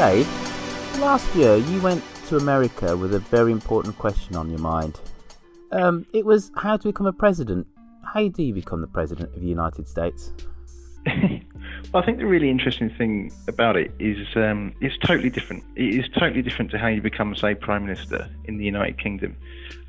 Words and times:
Dave, 0.00 0.26
last 0.98 1.34
year 1.34 1.58
you 1.58 1.78
went 1.82 2.02
to 2.28 2.38
America 2.38 2.96
with 2.96 3.12
a 3.12 3.18
very 3.18 3.52
important 3.52 3.98
question 3.98 4.34
on 4.34 4.48
your 4.48 4.58
mind. 4.58 4.98
Um, 5.72 6.06
it 6.14 6.24
was 6.24 6.50
how 6.56 6.78
to 6.78 6.88
become 6.88 7.06
a 7.06 7.12
president. 7.12 7.66
How 8.14 8.26
do 8.26 8.42
you 8.42 8.54
become 8.54 8.80
the 8.80 8.86
president 8.86 9.34
of 9.34 9.42
the 9.42 9.46
United 9.46 9.86
States? 9.86 10.32
well, 11.06 12.02
I 12.02 12.06
think 12.06 12.16
the 12.16 12.24
really 12.24 12.48
interesting 12.48 12.88
thing 12.88 13.30
about 13.46 13.76
it 13.76 13.92
is 13.98 14.26
um, 14.36 14.72
it's 14.80 14.96
totally 15.04 15.28
different. 15.28 15.64
It 15.76 15.94
is 15.94 16.06
totally 16.18 16.40
different 16.40 16.70
to 16.70 16.78
how 16.78 16.86
you 16.86 17.02
become, 17.02 17.36
say, 17.36 17.54
prime 17.54 17.84
minister 17.84 18.26
in 18.46 18.56
the 18.56 18.64
United 18.64 18.96
Kingdom. 18.96 19.36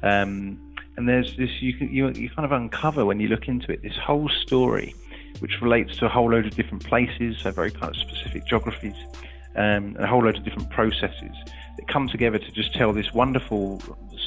Um, 0.03 0.59
and 0.97 1.07
there's 1.07 1.37
this 1.37 1.61
you 1.61 1.71
you, 1.79 2.09
you 2.09 2.29
kind 2.31 2.43
of 2.43 2.51
uncover 2.51 3.05
when 3.05 3.21
you 3.21 3.29
look 3.29 3.47
into 3.47 3.71
it 3.71 3.81
this 3.81 3.95
whole 3.95 4.27
story, 4.27 4.93
which 5.39 5.61
relates 5.61 5.95
to 5.99 6.07
a 6.07 6.09
whole 6.09 6.29
load 6.29 6.47
of 6.47 6.53
different 6.53 6.85
places, 6.85 7.37
so 7.37 7.51
very 7.51 7.71
kind 7.71 7.95
of 7.95 7.95
specific 7.95 8.45
geographies, 8.45 8.97
um, 9.55 9.95
and 9.95 9.97
a 9.97 10.07
whole 10.07 10.23
load 10.23 10.37
of 10.37 10.43
different 10.43 10.69
processes 10.69 11.35
that 11.77 11.87
come 11.87 12.07
together 12.07 12.37
to 12.37 12.51
just 12.51 12.73
tell 12.73 12.93
this 12.93 13.13
wonderful 13.13 13.81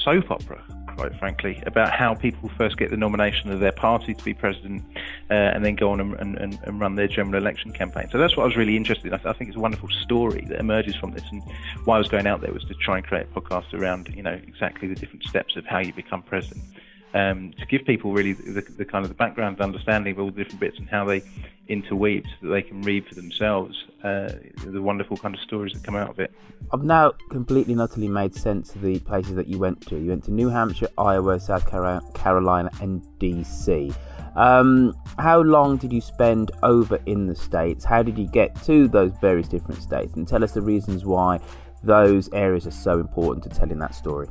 soap 0.05 0.31
opera 0.31 0.63
quite 0.97 1.15
frankly, 1.19 1.63
about 1.67 1.93
how 1.93 2.15
people 2.15 2.51
first 2.57 2.77
get 2.77 2.91
the 2.91 2.97
nomination 2.97 3.51
of 3.51 3.61
their 3.61 3.73
party 3.73 4.15
to 4.15 4.25
be 4.25 4.35
president 4.35 4.83
uh, 5.31 5.35
and 5.35 5.65
then 5.65 5.75
go 5.75 5.91
on 5.91 6.01
and, 6.01 6.15
and, 6.15 6.59
and, 6.63 6.81
run 6.81 6.95
their 6.95 7.09
general 7.09 7.41
election 7.41 7.73
campaign. 7.73 8.09
So 8.11 8.19
that's 8.19 8.37
what 8.37 8.45
I 8.45 8.47
was 8.47 8.57
really 8.57 8.77
interested 8.77 9.07
in. 9.07 9.15
I, 9.15 9.19
th- 9.19 9.27
I, 9.27 9.33
think 9.37 9.49
it's 9.49 9.57
a 9.57 9.61
wonderful 9.61 9.89
story 9.89 10.45
that 10.49 10.59
emerges 10.59 10.95
from 10.97 11.13
this. 11.13 11.25
And 11.31 11.43
why 11.85 11.97
I 11.97 11.99
was 11.99 12.09
going 12.09 12.27
out 12.27 12.41
there 12.41 12.53
was 12.53 12.65
to 12.65 12.75
try 12.75 12.99
and 12.99 13.07
create 13.07 13.27
a 13.27 13.41
podcast 13.41 13.73
around, 13.75 14.13
you 14.15 14.23
know, 14.23 14.33
exactly 14.33 14.89
the 14.89 14.95
different 14.95 15.25
steps 15.25 15.57
of 15.57 15.67
how 15.67 15.79
you 15.79 15.93
become 15.93 16.23
president 16.23 16.65
um, 17.15 17.55
to 17.59 17.67
give 17.67 17.85
people 17.87 18.13
really 18.13 18.33
the, 18.33 18.61
the, 18.61 18.85
kind 18.85 19.05
of 19.05 19.09
the 19.09 19.15
background 19.15 19.61
understanding 19.61 20.13
of 20.15 20.19
all 20.19 20.27
the 20.27 20.33
different 20.43 20.61
bits 20.61 20.79
and 20.79 20.89
how 20.89 21.05
they 21.05 21.23
interweave 21.69 22.25
so 22.25 22.49
that 22.49 22.53
they 22.53 22.63
can 22.63 22.83
read 22.83 23.07
for 23.07 23.15
themselves 23.15 23.85
uh, 24.03 24.33
the 24.67 24.83
wonderful 24.83 25.17
kind 25.17 25.35
of 25.35 25.41
stories 25.41 25.73
that 25.73 25.85
come 25.85 25.95
out 25.95 26.11
of 26.11 26.19
it. 26.19 26.33
I've 26.73 26.83
now 26.83 27.13
completely 27.31 27.73
and 27.73 27.81
utterly 27.81 28.09
made 28.09 28.35
sense 28.35 28.75
of 28.75 28.83
the 28.83 28.99
places 28.99 29.37
that 29.37 29.47
you 29.47 29.59
went 29.59 29.87
to. 29.89 29.99
You 29.99 30.11
went 30.11 30.25
to 30.25 30.33
New 30.33 30.49
Hampshire, 30.49 30.89
Iowa, 30.99 31.39
South 31.39 31.67
Carolina, 31.69 32.71
and 32.81 33.01
DC. 33.21 33.95
Um, 34.37 34.93
how 35.19 35.41
long 35.41 35.77
did 35.77 35.93
you 35.93 36.01
spend 36.01 36.51
over 36.65 36.99
in 37.07 37.27
the 37.27 37.37
states? 37.37 37.85
How 37.85 38.03
did 38.03 38.19
you 38.19 38.27
get 38.27 38.61
to 38.65 38.89
those 38.89 39.13
various 39.21 39.47
different 39.47 39.81
states? 39.81 40.15
And 40.15 40.27
tell 40.27 40.43
us 40.43 40.53
the 40.53 40.63
reasons 40.63 41.05
why 41.05 41.39
those 41.85 42.29
areas 42.33 42.67
are 42.67 42.73
so 42.73 42.99
important 42.99 43.45
to 43.45 43.57
telling 43.57 43.79
that 43.79 43.95
story. 43.95 44.27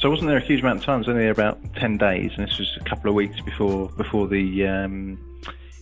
So 0.00 0.08
wasn't 0.08 0.28
there 0.28 0.38
a 0.38 0.40
huge 0.40 0.60
amount 0.60 0.78
of 0.78 0.84
time. 0.84 0.94
I 0.94 0.98
was 0.98 1.08
only 1.08 1.28
about 1.28 1.58
ten 1.74 1.98
days, 1.98 2.30
and 2.36 2.46
this 2.46 2.58
was 2.58 2.78
a 2.80 2.84
couple 2.84 3.10
of 3.10 3.16
weeks 3.16 3.40
before 3.40 3.88
before 3.96 4.28
the 4.28 4.66
um, 4.66 5.18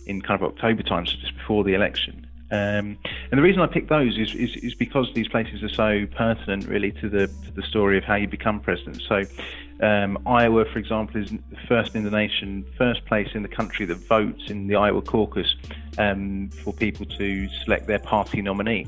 in 0.07 0.21
kind 0.21 0.41
of 0.41 0.51
October 0.51 0.81
time, 0.81 1.05
so 1.05 1.13
just 1.21 1.35
before 1.37 1.63
the 1.63 1.75
election. 1.75 2.26
Um, 2.49 2.97
and 3.29 3.37
the 3.37 3.41
reason 3.41 3.61
I 3.61 3.67
picked 3.67 3.89
those 3.89 4.17
is, 4.17 4.33
is, 4.33 4.55
is, 4.63 4.73
because 4.73 5.11
these 5.13 5.27
places 5.27 5.63
are 5.63 5.69
so 5.69 6.05
pertinent, 6.15 6.65
really, 6.67 6.91
to 6.93 7.09
the 7.09 7.27
to 7.27 7.51
the 7.53 7.61
story 7.63 7.97
of 7.97 8.05
how 8.05 8.15
you 8.15 8.27
become 8.27 8.61
president. 8.61 9.01
So, 9.07 9.23
um, 9.85 10.17
Iowa, 10.25 10.63
for 10.71 10.79
example, 10.79 11.21
is 11.21 11.33
first 11.67 11.95
in 11.95 12.05
the 12.05 12.11
nation, 12.11 12.65
first 12.77 13.05
place 13.05 13.27
in 13.33 13.41
the 13.41 13.49
country 13.49 13.85
that 13.87 13.97
votes 13.97 14.49
in 14.49 14.67
the 14.67 14.77
Iowa 14.77 15.01
caucus 15.01 15.55
um, 15.97 16.49
for 16.63 16.71
people 16.73 17.05
to 17.05 17.49
select 17.63 17.85
their 17.85 17.99
party 17.99 18.41
nominee. 18.41 18.87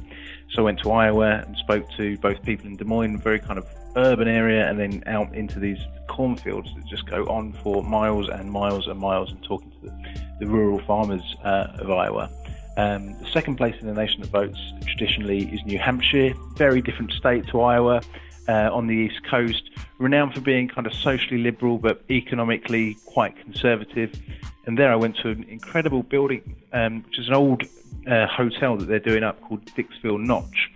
So 0.51 0.61
I 0.61 0.66
went 0.66 0.79
to 0.79 0.91
Iowa 0.91 1.44
and 1.45 1.55
spoke 1.57 1.85
to 1.97 2.17
both 2.17 2.41
people 2.44 2.67
in 2.67 2.75
Des 2.75 2.85
Moines, 2.85 3.16
a 3.16 3.17
very 3.19 3.39
kind 3.39 3.59
of 3.59 3.67
urban 3.95 4.27
area 4.27 4.67
and 4.67 4.79
then 4.79 5.03
out 5.05 5.33
into 5.35 5.59
these 5.59 5.79
cornfields 6.07 6.73
that 6.75 6.85
just 6.88 7.05
go 7.05 7.25
on 7.25 7.53
for 7.63 7.83
miles 7.83 8.29
and 8.29 8.51
miles 8.51 8.88
and 8.88 8.99
miles 8.99 9.31
and 9.31 9.44
talking 9.44 9.71
to 9.71 9.77
the, 9.81 10.19
the 10.39 10.47
rural 10.47 10.79
farmers 10.79 11.21
uh, 11.44 11.67
of 11.79 11.91
Iowa. 11.91 12.29
Um, 12.80 13.19
the 13.19 13.29
second 13.34 13.57
place 13.57 13.75
in 13.81 13.88
the 13.88 13.94
nation 13.94 14.22
that 14.22 14.29
votes 14.29 14.57
traditionally 14.85 15.51
is 15.53 15.59
New 15.66 15.78
Hampshire, 15.78 16.34
very 16.56 16.81
different 16.81 17.12
state 17.12 17.45
to 17.47 17.59
Iowa. 17.59 18.01
Uh, 18.47 18.67
on 18.73 18.88
the 18.88 18.95
East 18.95 19.19
Coast, 19.29 19.69
renowned 20.00 20.34
for 20.34 20.41
being 20.41 20.67
kind 20.67 20.88
of 20.88 20.94
socially 20.94 21.38
liberal 21.38 21.78
but 21.78 22.01
economically 22.09 22.97
quite 23.06 23.38
conservative. 23.38 24.12
And 24.66 24.75
there 24.75 24.91
I 24.91 24.95
went 24.95 25.17
to 25.17 25.29
an 25.29 25.44
incredible 25.44 26.01
building, 26.01 26.56
um, 26.73 27.03
which 27.03 27.19
is 27.19 27.28
an 27.28 27.35
old 27.35 27.62
uh, 28.07 28.25
hotel 28.25 28.75
that 28.78 28.88
they're 28.88 28.97
doing 28.97 29.23
up 29.23 29.40
called 29.41 29.63
Dixville 29.75 30.19
Notch. 30.19 30.72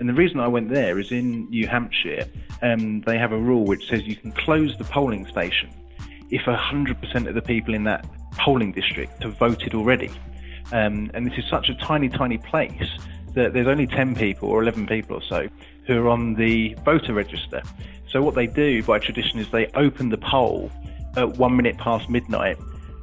And 0.00 0.06
the 0.06 0.12
reason 0.12 0.38
I 0.38 0.48
went 0.48 0.68
there 0.68 0.98
is 0.98 1.12
in 1.12 1.48
New 1.48 1.66
Hampshire, 1.66 2.26
um, 2.60 3.00
they 3.02 3.16
have 3.16 3.32
a 3.32 3.38
rule 3.38 3.64
which 3.64 3.88
says 3.88 4.02
you 4.02 4.16
can 4.16 4.32
close 4.32 4.76
the 4.76 4.84
polling 4.84 5.24
station 5.26 5.70
if 6.30 6.42
100% 6.42 7.26
of 7.26 7.34
the 7.34 7.40
people 7.40 7.72
in 7.72 7.84
that 7.84 8.04
polling 8.32 8.72
district 8.72 9.22
have 9.22 9.38
voted 9.38 9.72
already. 9.72 10.10
Um, 10.72 11.10
and 11.14 11.26
this 11.26 11.38
is 11.38 11.44
such 11.50 11.68
a 11.68 11.74
tiny, 11.74 12.08
tiny 12.08 12.38
place 12.38 12.88
that 13.34 13.52
there's 13.52 13.66
only 13.66 13.86
10 13.86 14.14
people 14.14 14.48
or 14.48 14.62
11 14.62 14.86
people 14.86 15.16
or 15.16 15.22
so 15.22 15.48
who 15.86 16.00
are 16.00 16.08
on 16.08 16.34
the 16.34 16.74
voter 16.84 17.12
register. 17.12 17.62
So 18.08 18.22
what 18.22 18.34
they 18.34 18.46
do 18.46 18.82
by 18.82 18.98
tradition 18.98 19.40
is 19.40 19.50
they 19.50 19.66
open 19.74 20.08
the 20.08 20.18
poll 20.18 20.70
at 21.16 21.36
one 21.36 21.56
minute 21.56 21.76
past 21.78 22.08
midnight 22.08 22.56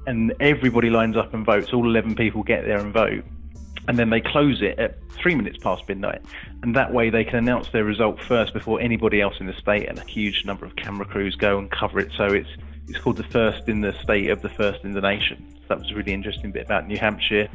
and 0.07 0.33
everybody 0.39 0.89
lines 0.89 1.17
up 1.17 1.33
and 1.33 1.45
votes. 1.45 1.73
All 1.73 1.85
11 1.85 2.15
people 2.15 2.43
get 2.43 2.65
there 2.65 2.79
and 2.79 2.93
vote 2.93 3.23
and 3.87 3.97
then 3.97 4.09
they 4.09 4.21
close 4.21 4.61
it 4.61 4.77
at 4.79 4.97
three 5.21 5.35
minutes 5.35 5.57
past 5.57 5.83
midnight. 5.87 6.21
And 6.63 6.75
that 6.75 6.93
way 6.93 7.09
they 7.09 7.23
can 7.23 7.35
announce 7.35 7.69
their 7.69 7.83
result 7.83 8.21
first 8.21 8.53
before 8.53 8.79
anybody 8.79 9.21
else 9.21 9.35
in 9.39 9.47
the 9.47 9.53
state, 9.53 9.89
and 9.89 9.97
a 9.97 10.05
huge 10.05 10.45
number 10.45 10.65
of 10.65 10.75
camera 10.75 11.05
crews 11.05 11.35
go 11.35 11.57
and 11.57 11.69
cover 11.71 11.99
it. 11.99 12.11
So 12.15 12.25
it's 12.25 12.49
it's 12.87 12.99
called 12.99 13.17
the 13.17 13.23
first 13.23 13.67
in 13.69 13.81
the 13.81 13.93
state 14.03 14.29
of 14.29 14.41
the 14.41 14.49
first 14.49 14.83
in 14.83 14.93
the 14.93 15.01
nation. 15.01 15.45
So 15.61 15.65
that 15.69 15.79
was 15.79 15.91
a 15.91 15.95
really 15.95 16.13
interesting 16.13 16.51
bit 16.51 16.65
about 16.65 16.87
New 16.87 16.97
Hampshire. 16.97 17.47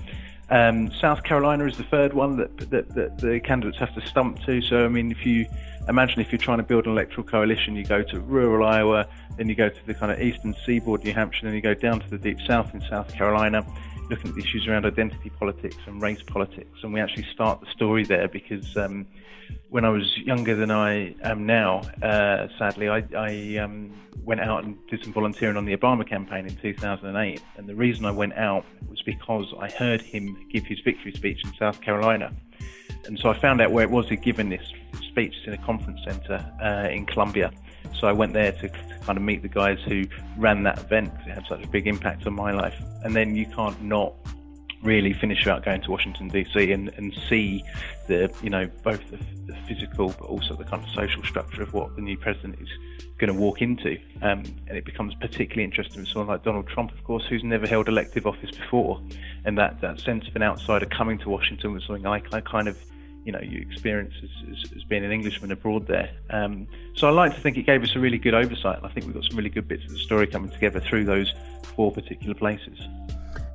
Um, 0.48 0.92
South 0.92 1.24
Carolina 1.24 1.66
is 1.66 1.76
the 1.76 1.84
third 1.84 2.12
one 2.12 2.36
that, 2.36 2.56
that, 2.70 2.94
that 2.94 3.18
the 3.18 3.40
candidates 3.40 3.78
have 3.78 3.94
to 3.94 4.06
stump 4.06 4.40
to. 4.44 4.62
So 4.62 4.84
I 4.84 4.88
mean, 4.88 5.10
if 5.10 5.26
you 5.26 5.46
imagine 5.88 6.20
if 6.20 6.30
you're 6.30 6.38
trying 6.38 6.58
to 6.58 6.64
build 6.64 6.86
an 6.86 6.92
electoral 6.92 7.26
coalition, 7.26 7.74
you 7.74 7.84
go 7.84 8.02
to 8.02 8.20
rural 8.20 8.66
Iowa, 8.66 9.08
then 9.36 9.48
you 9.48 9.54
go 9.54 9.68
to 9.68 9.86
the 9.86 9.94
kind 9.94 10.12
of 10.12 10.20
eastern 10.20 10.54
seaboard 10.64 11.04
New 11.04 11.12
Hampshire, 11.12 11.46
then 11.46 11.54
you 11.54 11.60
go 11.60 11.74
down 11.74 12.00
to 12.00 12.08
the 12.08 12.18
deep 12.18 12.38
south 12.46 12.74
in 12.74 12.80
South 12.82 13.12
Carolina 13.12 13.66
looking 14.08 14.30
at 14.30 14.34
the 14.34 14.42
issues 14.42 14.66
around 14.66 14.86
identity 14.86 15.30
politics 15.30 15.76
and 15.86 16.00
race 16.00 16.22
politics. 16.22 16.78
And 16.82 16.92
we 16.92 17.00
actually 17.00 17.26
start 17.32 17.60
the 17.60 17.66
story 17.66 18.04
there 18.04 18.28
because 18.28 18.76
um, 18.76 19.06
when 19.70 19.84
I 19.84 19.88
was 19.90 20.16
younger 20.18 20.54
than 20.54 20.70
I 20.70 21.14
am 21.22 21.46
now, 21.46 21.80
uh, 22.02 22.48
sadly, 22.58 22.88
I, 22.88 23.04
I 23.16 23.56
um, 23.58 23.92
went 24.24 24.40
out 24.40 24.64
and 24.64 24.76
did 24.88 25.02
some 25.02 25.12
volunteering 25.12 25.56
on 25.56 25.64
the 25.64 25.76
Obama 25.76 26.06
campaign 26.08 26.46
in 26.46 26.56
2008. 26.56 27.42
And 27.56 27.68
the 27.68 27.74
reason 27.74 28.04
I 28.04 28.10
went 28.10 28.34
out 28.34 28.64
was 28.88 29.02
because 29.02 29.52
I 29.58 29.70
heard 29.70 30.00
him 30.00 30.36
give 30.50 30.64
his 30.64 30.80
victory 30.80 31.12
speech 31.12 31.44
in 31.44 31.52
South 31.54 31.80
Carolina. 31.80 32.32
And 33.06 33.18
so 33.18 33.28
I 33.28 33.38
found 33.38 33.60
out 33.60 33.70
where 33.70 33.84
it 33.84 33.90
was 33.90 34.08
he'd 34.08 34.22
given 34.22 34.48
this 34.48 34.72
speech 35.08 35.34
in 35.46 35.52
a 35.52 35.58
conference 35.58 36.00
center 36.04 36.44
uh, 36.62 36.88
in 36.90 37.06
Columbia. 37.06 37.52
So 37.94 38.06
I 38.06 38.12
went 38.12 38.32
there 38.32 38.52
to, 38.52 38.68
to, 38.68 38.98
kind 39.04 39.16
of 39.16 39.22
meet 39.22 39.40
the 39.40 39.48
guys 39.48 39.78
who 39.86 40.04
ran 40.36 40.64
that 40.64 40.78
event 40.78 41.12
because 41.12 41.28
it 41.28 41.34
had 41.34 41.46
such 41.46 41.62
a 41.62 41.68
big 41.68 41.86
impact 41.86 42.26
on 42.26 42.34
my 42.34 42.50
life. 42.50 42.74
And 43.04 43.14
then 43.14 43.36
you 43.36 43.46
can't 43.46 43.80
not 43.82 44.14
really 44.82 45.12
finish 45.12 45.46
out 45.46 45.64
going 45.64 45.80
to 45.82 45.90
Washington 45.90 46.30
DC 46.30 46.72
and, 46.72 46.88
and 46.96 47.14
see 47.28 47.62
the 48.06 48.32
you 48.42 48.50
know 48.50 48.68
both 48.82 49.00
the, 49.10 49.18
the, 49.46 49.56
physical 49.66 50.14
but 50.18 50.26
also 50.26 50.54
the 50.54 50.64
kind 50.64 50.82
of 50.82 50.88
social 50.90 51.22
structure 51.24 51.62
of 51.62 51.72
what 51.72 51.94
the 51.96 52.02
new 52.02 52.16
president 52.16 52.56
is 52.60 52.68
going 53.18 53.32
to 53.32 53.38
walk 53.38 53.62
into. 53.62 53.98
Um, 54.22 54.44
and 54.68 54.76
it 54.76 54.84
becomes 54.84 55.14
particularly 55.14 55.64
interesting 55.64 56.00
with 56.00 56.08
someone 56.08 56.28
like 56.28 56.44
Donald 56.44 56.68
Trump, 56.68 56.92
of 56.92 57.02
course, 57.04 57.24
who's 57.28 57.42
never 57.42 57.66
held 57.66 57.88
elective 57.88 58.26
office 58.26 58.50
before, 58.50 59.00
and 59.44 59.56
that 59.58 59.80
that 59.80 60.00
sense 60.00 60.28
of 60.28 60.36
an 60.36 60.42
outsider 60.42 60.86
coming 60.86 61.18
to 61.18 61.28
Washington 61.28 61.72
was 61.72 61.84
something 61.84 62.06
I, 62.06 62.22
I 62.32 62.40
kind 62.40 62.68
of 62.68 62.78
you 63.26 63.32
know 63.32 63.40
you 63.40 63.60
experience 63.60 64.14
as, 64.22 64.30
as, 64.52 64.72
as 64.76 64.84
being 64.84 65.04
an 65.04 65.10
Englishman 65.10 65.50
abroad 65.50 65.86
there. 65.88 66.10
Um, 66.30 66.68
so 66.94 67.08
I 67.08 67.10
like 67.10 67.34
to 67.34 67.40
think 67.40 67.56
it 67.56 67.66
gave 67.66 67.82
us 67.82 67.94
a 67.96 67.98
really 67.98 68.18
good 68.18 68.34
oversight, 68.34 68.78
I 68.82 68.88
think 68.88 69.06
we've 69.06 69.14
got 69.14 69.24
some 69.24 69.36
really 69.36 69.50
good 69.50 69.66
bits 69.66 69.84
of 69.84 69.90
the 69.90 69.98
story 69.98 70.28
coming 70.28 70.50
together 70.50 70.80
through 70.80 71.04
those 71.04 71.34
four 71.74 71.90
particular 71.90 72.34
places. 72.34 72.78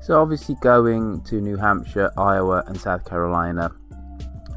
So 0.02 0.22
obviously, 0.22 0.56
going 0.62 1.22
to 1.24 1.40
New 1.40 1.56
Hampshire, 1.56 2.12
Iowa, 2.18 2.64
and 2.68 2.80
South 2.80 3.06
Carolina, 3.06 3.72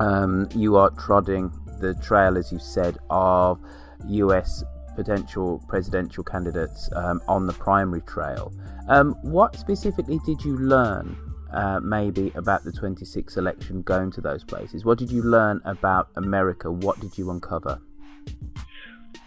um, 0.01 0.49
you 0.55 0.77
are 0.77 0.91
trodding 0.91 1.53
the 1.81 1.95
trail, 2.03 2.37
as 2.37 2.51
you 2.51 2.59
said, 2.59 2.99
of 3.11 3.61
U.S. 4.09 4.65
potential 4.97 5.63
presidential 5.69 6.25
candidates 6.25 6.91
um, 6.97 7.21
on 7.29 7.47
the 7.47 7.53
primary 7.53 8.01
trail. 8.03 8.53
Um, 8.89 9.15
what 9.23 9.55
specifically 9.57 10.19
did 10.27 10.43
you 10.45 10.59
learn 10.59 11.17
uh, 11.55 11.81
maybe 11.81 12.33
about 12.35 12.65
the 12.65 12.73
26 12.73 13.37
election 13.37 13.83
going 13.83 14.11
to 14.13 14.21
those 14.21 14.45
places? 14.45 14.85
What 14.85 14.99
did 14.99 15.11
you 15.11 15.23
learn 15.23 15.61
about 15.65 16.09
America? 16.17 16.71
What 16.71 17.01
did 17.01 17.17
you 17.17 17.31
uncover? 17.31 17.81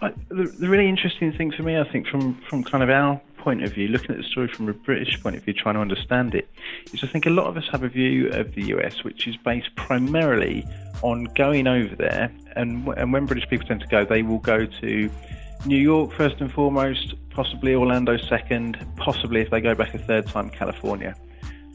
I, 0.02 0.12
the, 0.30 0.44
the, 0.60 0.70
really 0.70 0.88
interesting 0.88 1.32
thing 1.32 1.52
for 1.52 1.64
me, 1.64 1.80
I 1.80 1.90
think, 1.92 2.08
from, 2.08 2.40
from 2.50 2.64
kind 2.64 2.84
of 2.84 2.90
our 2.90 3.20
point 3.38 3.64
of 3.64 3.74
view, 3.74 3.88
looking 3.88 4.12
at 4.12 4.18
the 4.18 4.28
story 4.28 4.48
from 4.48 4.70
a 4.70 4.74
British 4.74 5.22
point 5.24 5.36
of 5.36 5.44
view, 5.44 5.54
trying 5.54 5.76
to 5.76 5.82
understand 5.82 6.36
it, 6.36 6.50
is 6.94 7.04
I 7.04 7.08
think 7.08 7.26
a 7.26 7.32
lot 7.32 7.48
of 7.48 7.58
us 7.58 7.64
have 7.72 7.84
a 7.84 7.90
view 7.90 8.30
of 8.30 8.54
the 8.54 8.66
US 8.76 9.04
which 9.04 9.28
is 9.28 9.38
based 9.38 9.74
primarily 9.76 10.66
on 11.02 11.26
going 11.36 11.66
over 11.66 11.96
there, 11.96 12.32
and, 12.56 12.88
and 12.90 13.14
when 13.14 13.26
British 13.26 13.50
people 13.50 13.68
tend 13.68 13.82
to 13.82 13.88
go, 13.88 14.06
they 14.06 14.22
will 14.22 14.40
go 14.40 14.66
to 14.66 15.10
New 15.66 15.78
York 15.78 16.12
first 16.12 16.36
and 16.42 16.52
foremost, 16.52 17.16
possibly 17.30 17.74
Orlando 17.74 18.18
second, 18.18 18.86
possibly 18.98 19.42
if 19.42 19.50
they 19.50 19.62
go 19.62 19.74
back 19.74 19.94
a 19.96 20.00
third 20.00 20.28
time, 20.28 20.50
California. 20.50 21.16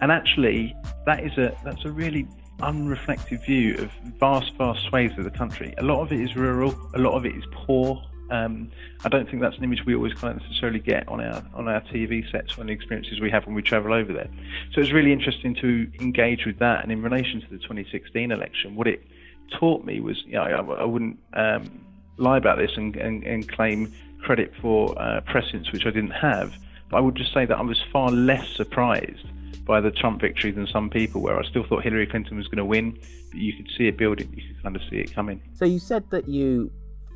And 0.02 0.10
actually, 0.10 0.76
that 1.06 1.25
is 1.25 1.38
a 1.38 1.56
that's 1.64 1.84
a 1.84 1.90
really 1.90 2.26
unreflective 2.58 3.44
view 3.46 3.76
of 3.76 3.90
vast, 4.19 4.52
vast 4.56 4.82
swathes 4.87 5.16
of 5.16 5.22
the 5.22 5.31
country. 5.31 5.75
A 5.78 5.84
lot 5.84 6.00
of 6.00 6.12
it 6.12 6.20
is 6.20 6.34
rural, 6.34 6.76
a 6.94 6.99
lot 6.99 7.12
of 7.12 7.25
it 7.25 7.37
is 7.37 7.44
poor. 7.52 8.02
Um, 8.28 8.72
I 9.04 9.08
don't 9.08 9.31
think 9.31 9.43
that's 9.43 9.56
an 9.58 9.62
image 9.62 9.84
we 9.87 9.94
always 9.94 10.12
kind 10.14 10.37
of 10.37 10.43
necessarily 10.43 10.81
get 10.81 11.06
on 11.06 11.20
our 11.20 11.44
on 11.54 11.69
our 11.69 11.81
TV 11.82 12.28
sets 12.32 12.58
or 12.58 12.64
the 12.64 12.72
experiences 12.72 13.20
we 13.20 13.31
have 13.31 13.46
when 13.46 13.54
we 13.54 13.62
travel 13.62 13.94
over 13.94 14.12
there. 14.12 14.28
So 14.75 14.81
it's 14.81 14.90
really 14.90 15.12
interesting 15.12 15.54
to 15.56 15.88
engage 16.00 16.46
with 16.46 16.58
that. 16.58 16.82
And 16.82 16.90
in 16.90 17.00
relation 17.00 17.40
to 17.40 17.46
the 17.48 17.58
2016 17.58 18.32
election, 18.32 18.75
what 18.75 18.88
it 18.88 19.06
taught 19.52 19.84
me 19.84 20.00
was, 20.00 20.20
you 20.26 20.32
know, 20.32 20.43
I, 20.43 20.82
I 20.82 20.84
wouldn't 20.84 21.20
um, 21.34 21.87
lie 22.16 22.38
about 22.38 22.58
this 22.58 22.72
and, 22.76 22.96
and, 22.96 23.22
and 23.22 23.48
claim 23.48 23.93
credit 24.20 24.52
for 24.60 25.00
uh, 25.00 25.20
prescience 25.20 25.70
which 25.70 25.87
I 25.87 25.90
didn't 25.90 26.10
have. 26.10 26.55
But 26.90 26.96
I 26.96 27.00
would 27.00 27.14
just 27.14 27.32
say 27.32 27.46
that 27.46 27.56
I 27.56 27.62
was 27.62 27.81
far 27.93 28.10
less 28.10 28.48
surprised 28.48 29.26
by 29.64 29.81
the 29.81 29.91
Trump 29.91 30.20
victory 30.20 30.50
than 30.50 30.67
some 30.67 30.91
people, 30.91 31.23
where 31.23 31.38
I 31.38 31.44
still 31.44 31.64
thought 31.67 31.82
Hillary 31.82 32.06
Clinton 32.06 32.37
was 32.37 32.47
going 32.47 32.59
to 32.59 32.64
win, 32.64 32.99
but 33.31 33.41
you 33.41 33.53
could 33.55 33.69
see 33.76 33.87
it 33.88 33.97
building, 33.97 34.32
you 34.35 34.43
could 34.49 34.62
kind 34.62 34.76
of 34.76 34.82
see 34.91 34.97
it 34.97 35.14
coming. 35.14 35.41
So 35.55 35.64
you 35.64 35.79
said 35.79 36.09
that 36.11 36.29
you 36.29 36.70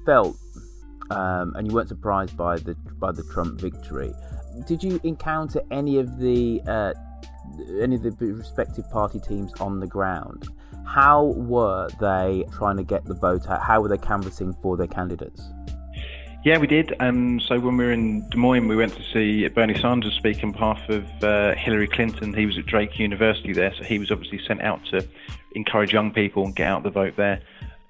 felt, 0.04 0.36
um, 1.10 1.54
and 1.56 1.66
you 1.66 1.74
weren't 1.74 1.88
surprised 1.88 2.36
by 2.36 2.58
the 2.58 2.74
by 2.98 3.12
the 3.12 3.24
Trump 3.24 3.60
victory. 3.60 4.12
Did 4.66 4.82
you 4.82 5.00
encounter 5.02 5.60
any 5.70 5.98
of 5.98 6.18
the 6.18 6.62
uh, 6.66 6.94
any 7.80 7.96
of 7.96 8.02
the 8.02 8.10
respective 8.32 8.88
party 8.90 9.20
teams 9.20 9.52
on 9.60 9.80
the 9.80 9.86
ground? 9.86 10.48
How 10.86 11.24
were 11.36 11.88
they 12.00 12.44
trying 12.52 12.76
to 12.76 12.84
get 12.84 13.04
the 13.04 13.14
vote 13.14 13.48
out? 13.48 13.62
How 13.62 13.80
were 13.80 13.88
they 13.88 13.98
canvassing 13.98 14.54
for 14.62 14.76
their 14.76 14.86
candidates? 14.86 15.50
Yeah, 16.46 16.58
we 16.58 16.68
did. 16.68 16.94
Um, 17.00 17.40
so 17.40 17.58
when 17.58 17.76
we 17.76 17.84
were 17.84 17.90
in 17.90 18.20
Des 18.28 18.36
Moines, 18.36 18.68
we 18.68 18.76
went 18.76 18.94
to 18.94 19.02
see 19.12 19.48
Bernie 19.48 19.76
Sanders 19.80 20.14
speak 20.14 20.44
on 20.44 20.52
behalf 20.52 20.78
of 20.88 21.04
uh, 21.24 21.56
Hillary 21.56 21.88
Clinton. 21.88 22.32
He 22.32 22.46
was 22.46 22.56
at 22.56 22.66
Drake 22.66 23.00
University 23.00 23.52
there, 23.52 23.74
so 23.76 23.82
he 23.82 23.98
was 23.98 24.12
obviously 24.12 24.38
sent 24.46 24.62
out 24.62 24.80
to 24.92 25.04
encourage 25.56 25.92
young 25.92 26.12
people 26.12 26.44
and 26.44 26.54
get 26.54 26.68
out 26.68 26.84
the 26.84 26.90
vote 26.90 27.16
there. 27.16 27.40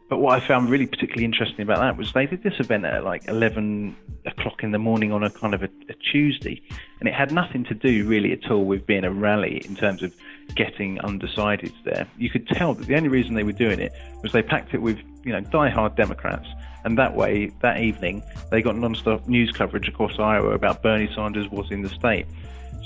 But 0.08 0.20
what 0.20 0.42
I 0.42 0.46
found 0.48 0.70
really 0.70 0.86
particularly 0.86 1.26
interesting 1.26 1.60
about 1.64 1.80
that 1.80 1.98
was 1.98 2.14
they 2.14 2.24
did 2.24 2.42
this 2.42 2.58
event 2.58 2.86
at 2.86 3.04
like 3.04 3.28
11 3.28 3.94
o'clock 4.24 4.62
in 4.62 4.72
the 4.72 4.78
morning 4.78 5.12
on 5.12 5.22
a 5.22 5.28
kind 5.28 5.52
of 5.52 5.62
a, 5.62 5.68
a 5.90 5.94
Tuesday, 6.10 6.62
and 7.00 7.10
it 7.10 7.14
had 7.14 7.32
nothing 7.32 7.62
to 7.64 7.74
do 7.74 8.08
really 8.08 8.32
at 8.32 8.50
all 8.50 8.64
with 8.64 8.86
being 8.86 9.04
a 9.04 9.12
rally 9.12 9.60
in 9.66 9.76
terms 9.76 10.02
of 10.02 10.14
getting 10.54 10.98
undecideds 10.98 11.74
there. 11.84 12.06
You 12.16 12.30
could 12.30 12.46
tell 12.48 12.74
that 12.74 12.86
the 12.86 12.96
only 12.96 13.08
reason 13.08 13.34
they 13.34 13.42
were 13.42 13.52
doing 13.52 13.80
it 13.80 13.92
was 14.22 14.32
they 14.32 14.42
packed 14.42 14.74
it 14.74 14.82
with 14.82 14.98
you 15.24 15.32
know 15.32 15.40
die-hard 15.40 15.96
Democrats 15.96 16.46
and 16.86 16.96
that 16.98 17.16
way, 17.16 17.50
that 17.62 17.80
evening, 17.80 18.22
they 18.52 18.62
got 18.62 18.76
non-stop 18.76 19.26
news 19.26 19.50
coverage 19.50 19.88
across 19.88 20.20
Iowa 20.20 20.52
about 20.52 20.84
Bernie 20.84 21.12
Sanders 21.12 21.48
was 21.50 21.72
in 21.72 21.82
the 21.82 21.88
state. 21.88 22.26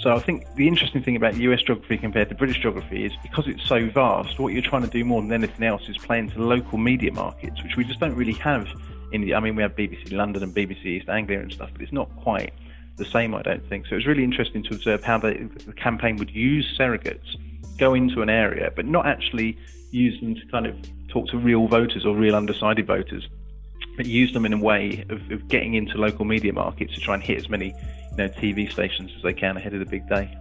So 0.00 0.14
I 0.16 0.20
think 0.20 0.46
the 0.54 0.66
interesting 0.66 1.02
thing 1.02 1.16
about 1.16 1.36
US 1.36 1.60
geography 1.60 1.98
compared 1.98 2.30
to 2.30 2.34
British 2.34 2.62
geography 2.62 3.04
is 3.04 3.12
because 3.22 3.46
it's 3.46 3.62
so 3.68 3.90
vast, 3.90 4.38
what 4.38 4.54
you're 4.54 4.62
trying 4.62 4.84
to 4.84 4.88
do 4.88 5.04
more 5.04 5.20
than 5.20 5.30
anything 5.32 5.66
else 5.66 5.86
is 5.86 5.98
play 5.98 6.18
into 6.18 6.42
local 6.42 6.78
media 6.78 7.12
markets, 7.12 7.62
which 7.62 7.76
we 7.76 7.84
just 7.84 8.00
don't 8.00 8.14
really 8.14 8.32
have 8.32 8.66
in 9.12 9.20
the, 9.20 9.34
I 9.34 9.40
mean, 9.40 9.54
we 9.54 9.62
have 9.62 9.76
BBC 9.76 10.12
London 10.12 10.44
and 10.44 10.54
BBC 10.54 10.86
East 10.86 11.10
Anglia 11.10 11.40
and 11.40 11.52
stuff, 11.52 11.68
but 11.70 11.82
it's 11.82 11.92
not 11.92 12.08
quite 12.16 12.54
the 13.00 13.10
same, 13.10 13.34
I 13.34 13.42
don't 13.42 13.66
think. 13.68 13.86
So 13.86 13.92
it 13.92 13.96
was 13.96 14.06
really 14.06 14.24
interesting 14.24 14.62
to 14.64 14.74
observe 14.74 15.02
how 15.02 15.18
the, 15.18 15.50
the 15.66 15.72
campaign 15.72 16.16
would 16.16 16.30
use 16.30 16.76
surrogates, 16.78 17.36
go 17.78 17.94
into 17.94 18.22
an 18.22 18.30
area, 18.30 18.70
but 18.76 18.86
not 18.86 19.06
actually 19.06 19.58
use 19.90 20.20
them 20.20 20.36
to 20.36 20.46
kind 20.52 20.66
of 20.66 20.76
talk 21.08 21.26
to 21.28 21.36
real 21.36 21.66
voters 21.66 22.06
or 22.06 22.14
real 22.14 22.36
undecided 22.36 22.86
voters 22.86 23.28
but 24.00 24.06
use 24.06 24.32
them 24.32 24.46
in 24.46 24.54
a 24.54 24.58
way 24.58 25.04
of, 25.10 25.30
of 25.30 25.46
getting 25.48 25.74
into 25.74 25.98
local 25.98 26.24
media 26.24 26.52
markets 26.54 26.94
to 26.94 27.00
try 27.00 27.12
and 27.12 27.22
hit 27.22 27.36
as 27.36 27.50
many 27.50 27.66
you 28.12 28.16
know, 28.16 28.28
TV 28.28 28.70
stations 28.72 29.10
as 29.14 29.22
they 29.22 29.34
can 29.34 29.58
ahead 29.58 29.74
of 29.74 29.80
the 29.80 29.84
big 29.84 30.08
day. 30.08 30.34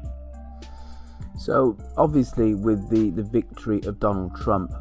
So 1.38 1.78
obviously, 1.98 2.56
with 2.56 2.90
the, 2.90 3.10
the 3.10 3.24
victory 3.24 3.82
of 3.84 4.00
Donald 4.00 4.34
Trump, 4.36 4.72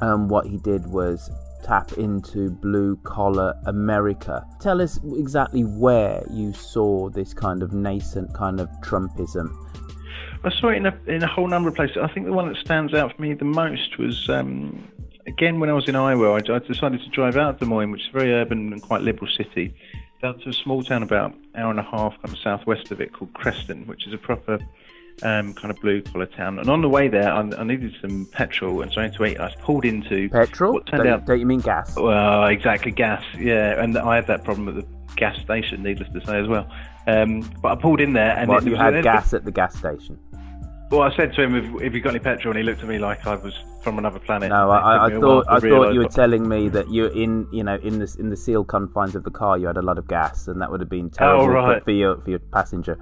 um, 0.00 0.26
what 0.26 0.46
he 0.46 0.56
did 0.58 0.86
was 0.86 1.30
tap 1.66 1.92
into 1.92 2.50
blue 2.50 2.96
collar 3.04 3.54
America. 3.66 4.46
Tell 4.60 4.80
us 4.80 5.00
exactly 5.16 5.62
where 5.62 6.24
you 6.30 6.52
saw 6.52 7.08
this 7.08 7.34
kind 7.34 7.62
of 7.62 7.72
nascent 7.72 8.32
kind 8.34 8.60
of 8.60 8.68
Trumpism. 8.82 9.54
I 10.44 10.50
saw 10.50 10.68
it 10.68 10.76
in 10.76 10.86
a, 10.86 10.98
in 11.06 11.22
a 11.22 11.26
whole 11.26 11.48
number 11.48 11.68
of 11.68 11.74
places. 11.74 11.96
I 12.00 12.08
think 12.08 12.26
the 12.26 12.32
one 12.32 12.48
that 12.48 12.56
stands 12.58 12.94
out 12.94 13.16
for 13.16 13.22
me 13.22 13.34
the 13.34 13.44
most 13.44 13.98
was 13.98 14.28
um, 14.28 14.86
again, 15.26 15.60
when 15.60 15.68
I 15.68 15.72
was 15.72 15.88
in 15.88 15.96
Iowa, 15.96 16.32
I, 16.32 16.36
I, 16.36 16.58
decided 16.60 17.00
to 17.00 17.08
drive 17.10 17.36
out 17.36 17.54
of 17.54 17.60
Des 17.60 17.66
Moines, 17.66 17.90
which 17.90 18.02
is 18.02 18.08
a 18.08 18.18
very 18.18 18.32
urban 18.32 18.72
and 18.72 18.80
quite 18.80 19.02
liberal 19.02 19.30
city, 19.30 19.74
down 20.22 20.38
to 20.40 20.48
a 20.48 20.52
small 20.52 20.82
town 20.82 21.02
about 21.02 21.32
an 21.32 21.40
hour 21.56 21.70
and 21.70 21.80
a 21.80 21.82
half 21.82 22.14
kind 22.22 22.32
of 22.32 22.38
southwest 22.38 22.90
of 22.90 23.00
it 23.00 23.12
called 23.12 23.32
Creston, 23.34 23.86
which 23.86 24.06
is 24.06 24.12
a 24.14 24.18
proper 24.18 24.58
um, 25.22 25.54
kind 25.54 25.70
of 25.70 25.80
blue 25.80 26.02
collar 26.02 26.26
town. 26.26 26.58
And 26.58 26.68
on 26.68 26.82
the 26.82 26.88
way 26.88 27.08
there, 27.08 27.32
I, 27.32 27.40
I, 27.40 27.64
needed 27.64 27.94
some 28.00 28.26
petrol 28.32 28.82
and 28.82 28.92
so 28.92 29.00
I 29.00 29.10
something 29.10 29.18
to 29.18 29.24
eat. 29.26 29.40
I 29.40 29.54
pulled 29.60 29.84
into 29.84 30.28
petrol. 30.28 30.74
What 30.74 30.86
turned 30.86 31.04
don't, 31.04 31.12
out, 31.12 31.26
don't 31.26 31.40
you 31.40 31.46
mean 31.46 31.60
gas? 31.60 31.96
Well, 31.96 32.46
exactly, 32.46 32.92
gas. 32.92 33.24
Yeah, 33.38 33.82
and 33.82 33.96
I 33.96 34.16
had 34.16 34.26
that 34.26 34.44
problem 34.44 34.68
at 34.68 34.74
the 34.74 34.86
gas 35.16 35.38
station, 35.40 35.82
needless 35.82 36.08
to 36.12 36.24
say 36.24 36.38
as 36.40 36.48
well. 36.48 36.70
Um, 37.06 37.40
but 37.62 37.72
I 37.72 37.80
pulled 37.80 38.00
in 38.00 38.12
there, 38.12 38.36
and 38.36 38.48
well, 38.48 38.62
you 38.62 38.74
had 38.74 39.02
gas 39.02 39.32
at 39.32 39.44
the 39.44 39.52
gas 39.52 39.76
station. 39.76 40.18
Well, 40.90 41.02
I 41.02 41.14
said 41.16 41.32
to 41.34 41.42
him, 41.42 41.54
"If, 41.54 41.82
if 41.82 41.94
you 41.94 42.00
got 42.00 42.10
any 42.10 42.18
petrol?" 42.18 42.52
and 42.52 42.58
he 42.58 42.64
looked 42.64 42.82
at 42.82 42.88
me 42.88 42.98
like 42.98 43.26
I 43.26 43.36
was 43.36 43.54
from 43.82 43.98
another 43.98 44.18
planet. 44.18 44.50
No, 44.50 44.70
I, 44.70 45.06
I 45.06 45.10
thought 45.10 45.44
I 45.48 45.60
thought 45.60 45.92
you 45.92 46.00
were 46.00 46.08
telling 46.08 46.48
me 46.48 46.68
that 46.70 46.90
you're 46.90 47.12
in, 47.12 47.46
you 47.52 47.62
know, 47.62 47.76
in 47.76 47.98
this 48.00 48.16
in 48.16 48.30
the 48.30 48.36
sealed 48.36 48.68
confines 48.68 49.14
of 49.14 49.24
the 49.24 49.30
car, 49.30 49.56
you 49.58 49.68
had 49.68 49.76
a 49.76 49.82
lot 49.82 49.98
of 49.98 50.08
gas, 50.08 50.48
and 50.48 50.60
that 50.60 50.70
would 50.70 50.80
have 50.80 50.90
been 50.90 51.10
terrible 51.10 51.44
oh, 51.44 51.48
right. 51.48 51.78
for, 51.78 51.84
for, 51.84 51.90
your 51.92 52.20
for 52.20 52.30
your 52.30 52.38
passenger. 52.38 52.98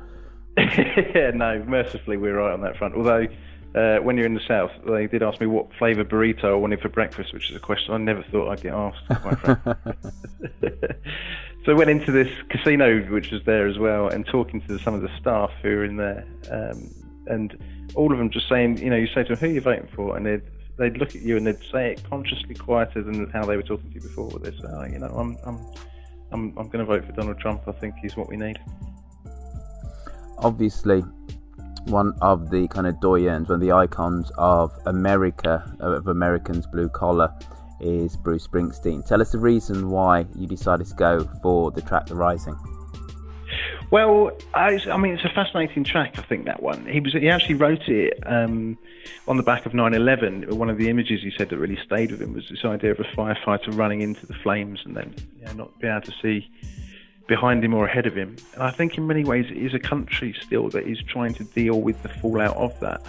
yeah, 1.15 1.31
no, 1.35 1.63
mercifully 1.67 2.17
we're 2.17 2.37
right 2.37 2.53
on 2.53 2.61
that 2.63 2.77
front. 2.77 2.95
Although. 2.95 3.27
Uh, 3.75 3.99
when 3.99 4.17
you're 4.17 4.25
in 4.25 4.35
the 4.35 4.41
south, 4.47 4.71
they 4.87 5.09
did 5.09 5.21
ask 5.21 5.41
me 5.41 5.49
what 5.49 5.67
flavour 5.77 6.05
burrito 6.05 6.45
I 6.45 6.55
wanted 6.55 6.81
for 6.81 6.89
breakfast, 6.89 7.35
which 7.35 7.51
is 7.51 7.57
a 7.57 7.59
question 7.59 7.93
I 7.93 7.97
never 7.97 8.23
thought 8.31 8.53
I'd 8.53 8.63
get 8.63 8.73
asked. 8.73 9.03
so 11.65 11.73
I 11.73 11.75
went 11.75 11.91
into 11.91 12.13
this 12.13 12.29
casino, 12.51 13.01
which 13.07 13.33
was 13.33 13.43
there 13.45 13.67
as 13.67 13.77
well, 13.77 14.07
and 14.07 14.25
talking 14.25 14.61
to 14.69 14.79
some 14.79 14.95
of 14.95 15.03
the 15.03 15.11
staff 15.19 15.51
who 15.61 15.71
were 15.71 15.85
in 15.85 15.97
there. 15.97 16.25
Um, 16.53 16.89
and 17.27 17.59
all 17.95 18.13
of 18.13 18.19
them 18.19 18.31
just 18.31 18.49
saying, 18.49 18.79
you 18.79 18.91
know, 18.91 18.97
you 18.97 19.07
say 19.09 19.23
to 19.25 19.35
them, 19.35 19.37
who 19.37 19.47
are 19.47 19.51
you 19.51 19.61
voting 19.61 19.89
for? 19.95 20.17
And 20.17 20.27
they'd, 20.27 20.43
they'd 20.79 20.97
look 20.97 21.15
at 21.15 21.23
you 21.23 21.37
and 21.37 21.47
they'd 21.47 21.59
say 21.73 21.93
it 21.93 22.03
consciously 22.09 22.55
quieter 22.55 23.03
than 23.03 23.31
how 23.31 23.45
they 23.45 23.57
were 23.57 23.63
talking 23.63 23.89
to 23.91 23.95
you 23.95 24.01
before. 24.01 24.31
They'd 24.39 24.55
say, 24.55 24.69
oh, 24.69 24.85
you 24.85 24.99
know, 24.99 25.09
I'm, 25.09 25.37
I'm, 25.45 25.59
I'm, 26.33 26.59
I'm 26.59 26.69
going 26.69 26.79
to 26.79 26.85
vote 26.85 27.05
for 27.05 27.13
Donald 27.13 27.39
Trump. 27.39 27.63
I 27.67 27.73
think 27.73 27.95
he's 28.01 28.17
what 28.17 28.29
we 28.29 28.37
need. 28.37 28.59
Obviously, 30.45 31.01
one 31.87 32.13
of 32.21 32.51
the 32.51 32.69
kind 32.69 32.87
of 32.87 32.97
doyens, 32.97 33.49
one 33.49 33.57
of 33.57 33.61
the 33.61 33.73
icons 33.73 34.31
of 34.37 34.71
America, 34.85 35.65
of 35.81 36.07
Americans 36.07 36.67
blue 36.67 36.91
collar, 36.91 37.33
is 37.81 38.15
Bruce 38.17 38.47
Springsteen. 38.47 39.07
Tell 39.07 39.23
us 39.23 39.33
the 39.33 39.39
reason 39.39 39.91
why 39.91 40.27
you 40.37 40.47
decided 40.47 40.87
to 40.87 40.95
go 40.95 41.27
for 41.43 41.71
the 41.71 41.81
track 41.81 42.07
The 42.07 42.15
Rising. 42.15 42.57
Well, 43.91 44.33
I, 44.55 44.79
I, 44.91 44.97
mean, 44.97 45.15
it's 45.15 45.25
a 45.25 45.31
fascinating 45.31 45.83
track. 45.83 46.19
I 46.19 46.23
think 46.23 46.45
that 46.47 46.63
one. 46.63 46.85
He 46.85 47.01
was 47.01 47.13
he 47.13 47.29
actually 47.31 47.55
wrote 47.55 47.89
it 47.89 48.19
um, 48.27 48.77
on 49.29 49.37
the 49.37 49.43
back 49.43 49.65
of 49.65 49.73
9/11. 49.73 50.53
One 50.53 50.69
of 50.69 50.79
the 50.79 50.91
images 50.91 51.23
he 51.23 51.33
said 51.39 51.49
that 51.51 51.59
really 51.59 51.79
stayed 51.85 52.11
with 52.11 52.21
him 52.21 52.35
was 52.35 52.49
this 52.51 52.65
idea 52.65 52.93
of 52.93 53.01
a 53.01 53.05
firefighter 53.05 53.77
running 53.77 54.03
into 54.03 54.27
the 54.27 54.35
flames 54.35 54.81
and 54.85 54.97
then 54.97 55.15
you 55.39 55.47
know, 55.47 55.53
not 55.53 55.79
being 55.81 55.93
able 55.93 56.05
to 56.07 56.13
see 56.21 56.51
behind 57.27 57.65
him 57.65 57.75
or 57.75 57.87
ahead 57.87 58.07
of 58.07 58.15
him. 58.15 58.37
And 58.55 58.63
I 58.63 58.71
think 58.71 58.99
in 58.99 59.07
many 59.07 59.25
ways 59.25 59.47
it 59.51 59.57
is 59.57 59.75
a 59.75 59.79
country 59.79 60.35
still 60.43 60.69
that 60.71 60.87
is 60.87 61.03
trying 61.09 61.35
to 61.35 61.45
deal 61.45 61.81
with 61.81 62.03
the 62.03 62.09
fallout 62.09 62.57
of 62.57 62.79
that. 62.81 63.03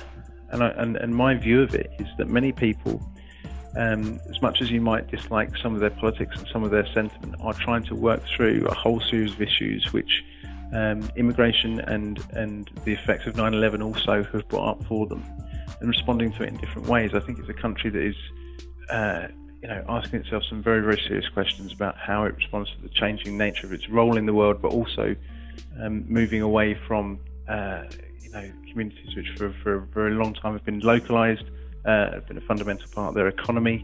And 0.49 0.63
I, 0.63 0.69
and, 0.69 0.95
and 0.97 1.15
my 1.15 1.35
view 1.35 1.61
of 1.61 1.73
it 1.75 1.91
is 1.99 2.07
that 2.17 2.27
many 2.27 2.51
people. 2.51 3.01
Um, 3.77 4.21
as 4.29 4.41
much 4.41 4.61
as 4.61 4.71
you 4.71 4.79
might 4.79 5.11
dislike 5.11 5.49
some 5.57 5.73
of 5.73 5.81
their 5.81 5.89
politics 5.89 6.37
and 6.37 6.47
some 6.47 6.63
of 6.63 6.71
their 6.71 6.87
sentiment, 6.93 7.35
are 7.41 7.53
trying 7.53 7.83
to 7.83 7.95
work 7.95 8.23
through 8.25 8.65
a 8.69 8.73
whole 8.73 9.01
series 9.01 9.33
of 9.33 9.41
issues 9.41 9.91
which 9.91 10.23
um, 10.73 11.09
immigration 11.17 11.81
and, 11.81 12.23
and 12.31 12.71
the 12.85 12.93
effects 12.93 13.27
of 13.27 13.35
9 13.35 13.53
11 13.53 13.81
also 13.81 14.23
have 14.23 14.47
brought 14.47 14.77
up 14.77 14.83
for 14.85 15.05
them 15.07 15.23
and 15.79 15.89
responding 15.89 16.31
to 16.33 16.43
it 16.43 16.49
in 16.49 16.57
different 16.57 16.87
ways. 16.87 17.11
I 17.13 17.19
think 17.19 17.39
it's 17.39 17.49
a 17.49 17.53
country 17.53 17.89
that 17.89 18.01
is, 18.01 18.15
uh, 18.89 19.27
you 19.65 19.71
know, 19.71 19.83
asking 19.89 20.19
itself 20.19 20.43
some 20.47 20.61
very, 20.61 20.81
very 20.81 21.01
serious 21.07 21.27
questions 21.29 21.73
about 21.73 21.97
how 21.97 22.23
it 22.25 22.35
responds 22.35 22.69
to 22.69 22.81
the 22.83 22.89
changing 22.89 23.35
nature 23.35 23.65
of 23.65 23.73
its 23.73 23.89
role 23.89 24.15
in 24.15 24.27
the 24.27 24.33
world, 24.33 24.61
but 24.61 24.71
also 24.71 25.15
um, 25.81 26.05
moving 26.07 26.43
away 26.43 26.77
from, 26.87 27.19
uh, 27.47 27.81
you 28.21 28.29
know, 28.29 28.47
communities 28.69 29.15
which 29.15 29.27
for, 29.35 29.51
for 29.63 29.73
a 29.77 29.81
very 29.81 30.11
long 30.11 30.35
time 30.35 30.53
have 30.53 30.63
been 30.65 30.81
localized, 30.81 31.45
uh, 31.83 32.11
have 32.11 32.27
been 32.27 32.37
a 32.37 32.41
fundamental 32.41 32.87
part 32.93 33.09
of 33.09 33.15
their 33.15 33.27
economy, 33.27 33.83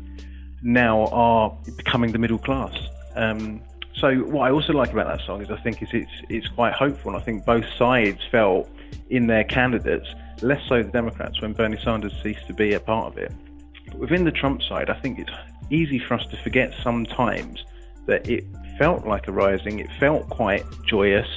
now 0.62 1.08
are 1.08 1.50
becoming 1.78 2.12
the 2.12 2.20
middle 2.20 2.38
class. 2.38 2.78
Um, 3.16 3.60
so 3.96 4.14
what 4.18 4.48
I 4.48 4.52
also 4.52 4.74
like 4.74 4.94
about 4.94 5.08
that 5.08 5.26
song 5.26 5.42
is 5.42 5.50
I 5.50 5.60
think 5.62 5.82
is 5.82 5.90
it's 5.94 6.12
it's 6.30 6.48
quite 6.50 6.74
hopeful, 6.74 7.12
and 7.12 7.20
I 7.20 7.26
think 7.26 7.44
both 7.44 7.66
sides 7.76 8.20
felt 8.30 8.70
in 9.10 9.26
their 9.26 9.46
candidates, 9.46 10.14
less 10.44 10.62
so 10.68 10.84
the 10.84 10.92
Democrats 10.92 11.42
when 11.42 11.54
Bernie 11.54 11.80
Sanders 11.84 12.14
ceased 12.22 12.46
to 12.46 12.54
be 12.54 12.74
a 12.74 12.80
part 12.80 13.08
of 13.08 13.18
it. 13.18 13.34
But 13.88 13.98
within 13.98 14.26
the 14.26 14.32
Trump 14.32 14.62
side, 14.62 14.92
I 14.92 15.00
think 15.02 15.18
it's 15.18 15.32
easy 15.72 16.00
for 16.00 16.16
us 16.16 16.26
to 16.28 16.38
forget 16.38 16.74
sometimes 16.84 17.64
that 18.06 18.30
it 18.30 18.46
felt 18.78 19.06
like 19.06 19.28
a 19.28 19.32
rising. 19.32 19.80
It 19.80 19.90
felt 20.00 20.30
quite 20.30 20.66
joyous. 20.86 21.28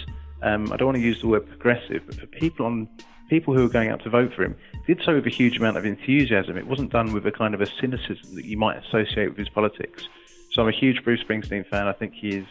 Um, 0.42 0.72
I 0.72 0.76
don't 0.76 0.86
want 0.86 0.96
to 0.96 1.02
use 1.02 1.20
the 1.20 1.28
word 1.28 1.46
progressive, 1.46 2.02
but 2.06 2.16
for 2.16 2.26
people 2.26 2.66
on 2.66 2.88
people 3.30 3.54
who 3.54 3.62
were 3.62 3.68
going 3.68 3.88
out 3.88 4.02
to 4.02 4.10
vote 4.10 4.32
for 4.34 4.44
him 4.44 4.54
did 4.86 5.00
so 5.02 5.14
with 5.14 5.26
a 5.26 5.30
huge 5.30 5.56
amount 5.56 5.76
of 5.76 5.86
enthusiasm. 5.86 6.56
It 6.58 6.66
wasn't 6.66 6.92
done 6.92 7.12
with 7.12 7.26
a 7.26 7.32
kind 7.32 7.54
of 7.54 7.60
a 7.62 7.66
cynicism 7.80 8.34
that 8.34 8.44
you 8.44 8.58
might 8.58 8.76
associate 8.84 9.28
with 9.28 9.38
his 9.38 9.48
politics. 9.48 10.08
So 10.52 10.62
I'm 10.62 10.68
a 10.68 10.72
huge 10.72 11.02
Bruce 11.02 11.22
Springsteen 11.22 11.66
fan. 11.66 11.88
I 11.88 11.92
think 11.92 12.12
he 12.12 12.28
is 12.28 12.46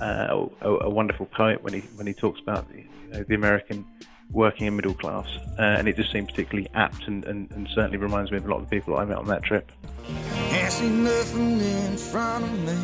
uh, 0.00 0.46
a, 0.60 0.68
a, 0.68 0.90
wonderful 0.90 1.26
poet 1.26 1.62
when 1.64 1.72
he 1.72 1.80
when 1.96 2.06
he 2.06 2.12
talks 2.12 2.40
about 2.40 2.70
the, 2.70 2.78
you 2.78 3.12
know, 3.12 3.24
the 3.24 3.34
American 3.34 3.84
working 4.30 4.66
and 4.66 4.76
middle 4.76 4.94
class, 4.94 5.26
uh, 5.58 5.62
and 5.62 5.88
it 5.88 5.96
just 5.96 6.12
seemed 6.12 6.28
particularly 6.28 6.68
apt 6.74 7.08
and, 7.08 7.24
and, 7.24 7.50
and, 7.52 7.66
certainly 7.74 7.96
reminds 7.96 8.30
me 8.30 8.36
of 8.36 8.44
a 8.44 8.48
lot 8.48 8.60
of 8.60 8.68
the 8.68 8.76
people 8.76 8.96
I 8.96 9.06
met 9.06 9.16
on 9.16 9.26
that 9.26 9.42
trip. 9.42 9.72
Can't 10.78 10.92
see 10.92 10.96
nothing 10.96 11.60
in 11.60 11.96
front 11.96 12.44
of 12.44 12.52
me. 12.60 12.78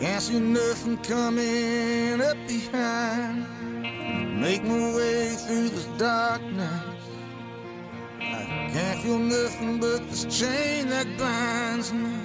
Can't 0.00 0.20
see 0.20 0.40
nothing 0.40 0.96
coming 0.98 2.20
up 2.20 2.36
behind. 2.48 3.46
Make 4.40 4.64
my 4.64 4.92
way 4.96 5.28
through 5.36 5.68
this 5.68 5.84
darkness. 5.96 6.82
I 8.18 8.70
can't 8.72 9.02
feel 9.02 9.20
nothing 9.20 9.78
but 9.78 10.00
this 10.10 10.24
chain 10.24 10.88
that 10.88 11.06
binds 11.16 11.92
me. 11.92 12.16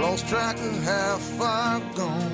Lost 0.00 0.26
track 0.26 0.56
of 0.56 0.82
how 0.82 1.18
far 1.38 1.76
I've 1.76 1.94
gone. 1.94 2.32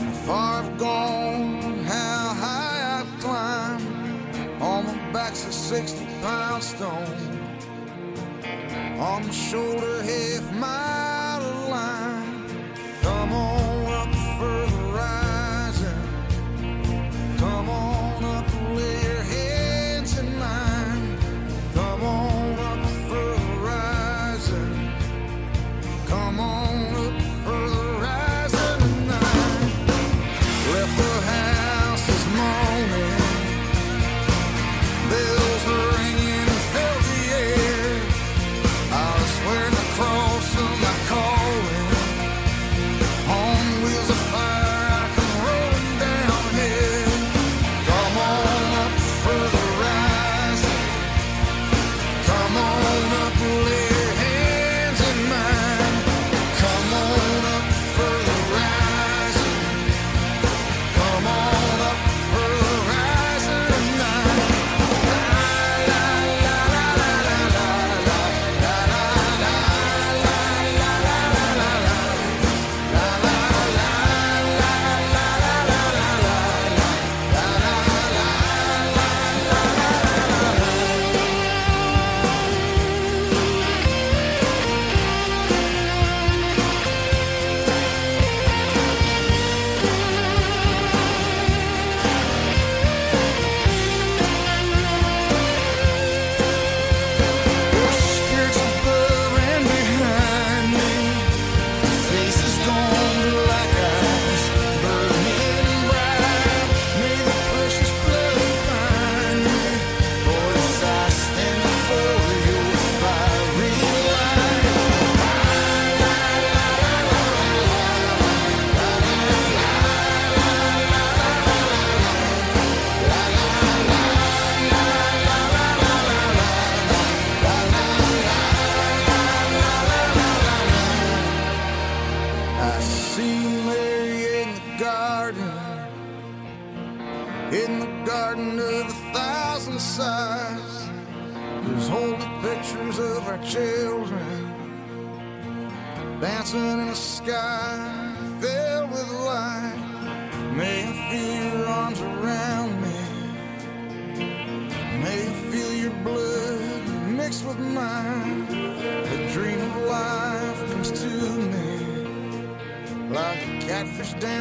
How 0.00 0.12
far 0.26 0.62
I've 0.64 0.78
gone, 0.78 1.84
how 1.84 2.34
high 2.42 3.02
I've 3.02 3.20
climbed. 3.20 3.86
On 4.60 4.84
my 4.84 5.12
back's 5.12 5.46
a 5.46 5.52
60 5.52 6.04
pound 6.22 6.64
stone. 6.64 7.33
On 9.00 9.26
my 9.26 9.32
shoulder, 9.32 10.02
half 10.02 10.52
mile 10.52 11.03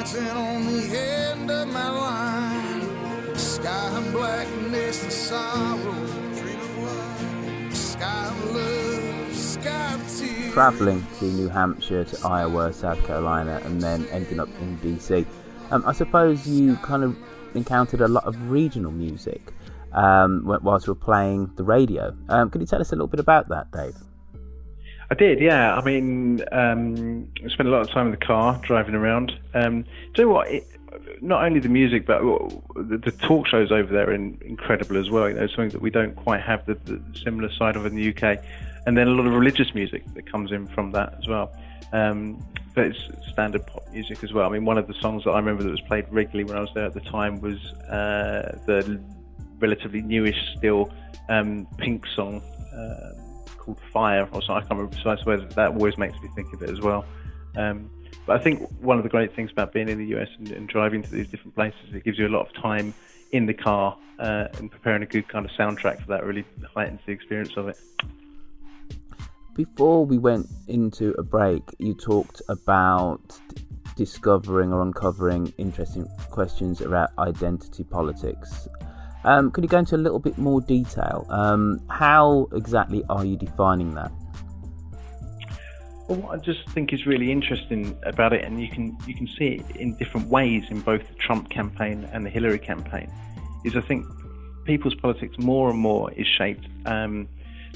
dancing 0.03 0.27
on 0.29 0.65
the 0.65 0.97
end 0.97 1.49
of 1.49 1.67
my 1.69 1.89
line. 1.89 3.35
Sky 3.35 4.11
blackness 4.11 5.03
and 5.03 5.13
sorrow. 5.13 6.09
Travelling 10.51 11.03
to 11.17 11.25
New 11.25 11.49
Hampshire, 11.49 12.03
to 12.03 12.27
Iowa, 12.27 12.71
South 12.73 13.03
Carolina, 13.07 13.59
and 13.65 13.81
then 13.81 14.05
ending 14.11 14.39
up 14.39 14.49
in 14.59 14.77
DC. 14.79 15.25
Um, 15.71 15.83
I 15.87 15.93
suppose 15.93 16.45
you 16.45 16.75
kind 16.77 17.03
of 17.03 17.17
encountered 17.55 18.01
a 18.01 18.07
lot 18.07 18.25
of 18.25 18.51
regional 18.51 18.91
music 18.91 19.51
um, 19.93 20.43
whilst 20.61 20.85
you 20.85 20.93
were 20.93 20.99
playing 20.99 21.51
the 21.55 21.63
radio. 21.63 22.15
Um, 22.29 22.51
could 22.51 22.61
you 22.61 22.67
tell 22.67 22.81
us 22.81 22.91
a 22.91 22.95
little 22.95 23.07
bit 23.07 23.19
about 23.19 23.49
that, 23.49 23.71
Dave? 23.71 23.95
I 25.13 25.15
did, 25.15 25.39
yeah. 25.39 25.75
I 25.75 25.83
mean, 25.83 26.43
um, 26.51 27.31
I 27.45 27.47
spent 27.49 27.69
a 27.69 27.71
lot 27.71 27.81
of 27.81 27.91
time 27.91 28.07
in 28.07 28.11
the 28.11 28.25
car 28.25 28.59
driving 28.63 28.95
around. 28.95 29.31
Um, 29.53 29.83
do 29.83 29.89
you 30.17 30.25
know 30.25 30.31
what? 30.31 30.47
It, 30.47 30.67
not 31.21 31.43
only 31.43 31.59
the 31.59 31.69
music, 31.69 32.07
but 32.07 32.19
the, 32.73 32.97
the 32.97 33.11
talk 33.11 33.47
shows 33.47 33.71
over 33.71 33.93
there 33.93 34.09
are 34.09 34.13
in, 34.13 34.39
incredible 34.43 34.97
as 34.97 35.11
well. 35.11 35.29
You 35.29 35.35
know, 35.35 35.45
something 35.45 35.69
that 35.69 35.83
we 35.83 35.91
don't 35.91 36.15
quite 36.15 36.41
have 36.41 36.65
the, 36.65 36.73
the 36.85 36.99
similar 37.23 37.53
side 37.53 37.75
of 37.75 37.85
in 37.85 37.93
the 37.93 38.09
UK, 38.09 38.43
and 38.87 38.97
then 38.97 39.07
a 39.07 39.11
lot 39.11 39.27
of 39.27 39.33
religious 39.33 39.75
music 39.75 40.03
that 40.15 40.25
comes 40.25 40.51
in 40.51 40.65
from 40.69 40.89
that 40.93 41.13
as 41.19 41.27
well. 41.27 41.55
Um, 41.91 42.43
but 42.73 42.87
it's 42.87 43.31
standard 43.31 43.67
pop 43.67 43.83
music 43.91 44.23
as 44.23 44.33
well. 44.33 44.49
I 44.49 44.51
mean, 44.51 44.65
one 44.65 44.79
of 44.79 44.87
the 44.87 44.95
songs 44.95 45.25
that 45.25 45.29
I 45.29 45.37
remember 45.37 45.61
that 45.61 45.69
was 45.69 45.81
played 45.81 46.07
regularly 46.09 46.45
when 46.45 46.57
I 46.57 46.61
was 46.61 46.71
there 46.73 46.85
at 46.85 46.95
the 46.95 47.01
time 47.01 47.39
was 47.39 47.63
uh, 47.87 48.57
the 48.65 48.99
relatively 49.59 50.01
newish 50.01 50.55
still 50.57 50.91
um, 51.29 51.67
Pink 51.77 52.03
song. 52.15 52.41
Uh, 52.75 53.22
called 53.63 53.79
Fire 53.91 54.27
or 54.31 54.41
something. 54.41 54.55
I 54.55 54.59
can't 54.59 54.71
remember 54.71 54.95
precisely 54.95 55.23
where 55.25 55.37
that 55.37 55.71
always 55.71 55.97
makes 55.97 56.19
me 56.21 56.29
think 56.35 56.53
of 56.53 56.61
it 56.61 56.69
as 56.69 56.81
well. 56.81 57.05
Um, 57.55 57.89
but 58.25 58.39
I 58.39 58.43
think 58.43 58.69
one 58.79 58.97
of 58.97 59.03
the 59.03 59.09
great 59.09 59.35
things 59.35 59.51
about 59.51 59.73
being 59.73 59.89
in 59.89 59.97
the 59.97 60.17
US 60.17 60.29
and, 60.37 60.51
and 60.51 60.67
driving 60.67 61.03
to 61.03 61.09
these 61.09 61.27
different 61.27 61.55
places, 61.55 61.93
it 61.93 62.03
gives 62.03 62.17
you 62.17 62.27
a 62.27 62.29
lot 62.29 62.47
of 62.47 62.53
time 62.61 62.93
in 63.31 63.45
the 63.45 63.53
car 63.53 63.97
uh, 64.19 64.47
and 64.57 64.71
preparing 64.71 65.03
a 65.03 65.05
good 65.05 65.27
kind 65.27 65.45
of 65.45 65.51
soundtrack 65.51 66.01
for 66.01 66.07
that 66.07 66.25
really 66.25 66.45
heightens 66.75 66.99
the 67.05 67.11
experience 67.11 67.53
of 67.57 67.67
it. 67.67 67.77
Before 69.55 70.05
we 70.05 70.17
went 70.17 70.47
into 70.67 71.11
a 71.17 71.23
break, 71.23 71.61
you 71.77 71.93
talked 71.93 72.41
about 72.49 73.39
discovering 73.95 74.73
or 74.73 74.81
uncovering 74.81 75.53
interesting 75.57 76.07
questions 76.31 76.81
about 76.81 77.11
identity 77.19 77.83
politics. 77.83 78.67
Um, 79.25 79.51
could 79.51 79.63
you 79.63 79.69
go 79.69 79.79
into 79.79 79.95
a 79.95 79.97
little 79.97 80.19
bit 80.19 80.37
more 80.37 80.61
detail? 80.61 81.25
Um, 81.29 81.79
how 81.89 82.47
exactly 82.53 83.03
are 83.09 83.23
you 83.23 83.37
defining 83.37 83.93
that? 83.95 84.11
Well, 86.07 86.19
what 86.19 86.39
I 86.39 86.43
just 86.43 86.67
think 86.69 86.91
is 86.91 87.05
really 87.05 87.31
interesting 87.31 87.97
about 88.03 88.33
it, 88.33 88.43
and 88.43 88.61
you 88.61 88.67
can 88.67 88.97
you 89.07 89.15
can 89.15 89.27
see 89.27 89.47
it 89.55 89.75
in 89.77 89.95
different 89.95 90.27
ways 90.27 90.65
in 90.69 90.81
both 90.81 91.07
the 91.07 91.15
Trump 91.15 91.49
campaign 91.49 92.07
and 92.11 92.25
the 92.25 92.29
Hillary 92.29 92.59
campaign, 92.59 93.09
is 93.63 93.77
I 93.77 93.81
think 93.81 94.05
people's 94.65 94.95
politics 94.95 95.37
more 95.39 95.69
and 95.69 95.79
more 95.79 96.11
is 96.11 96.27
shaped 96.27 96.67
um, 96.85 97.27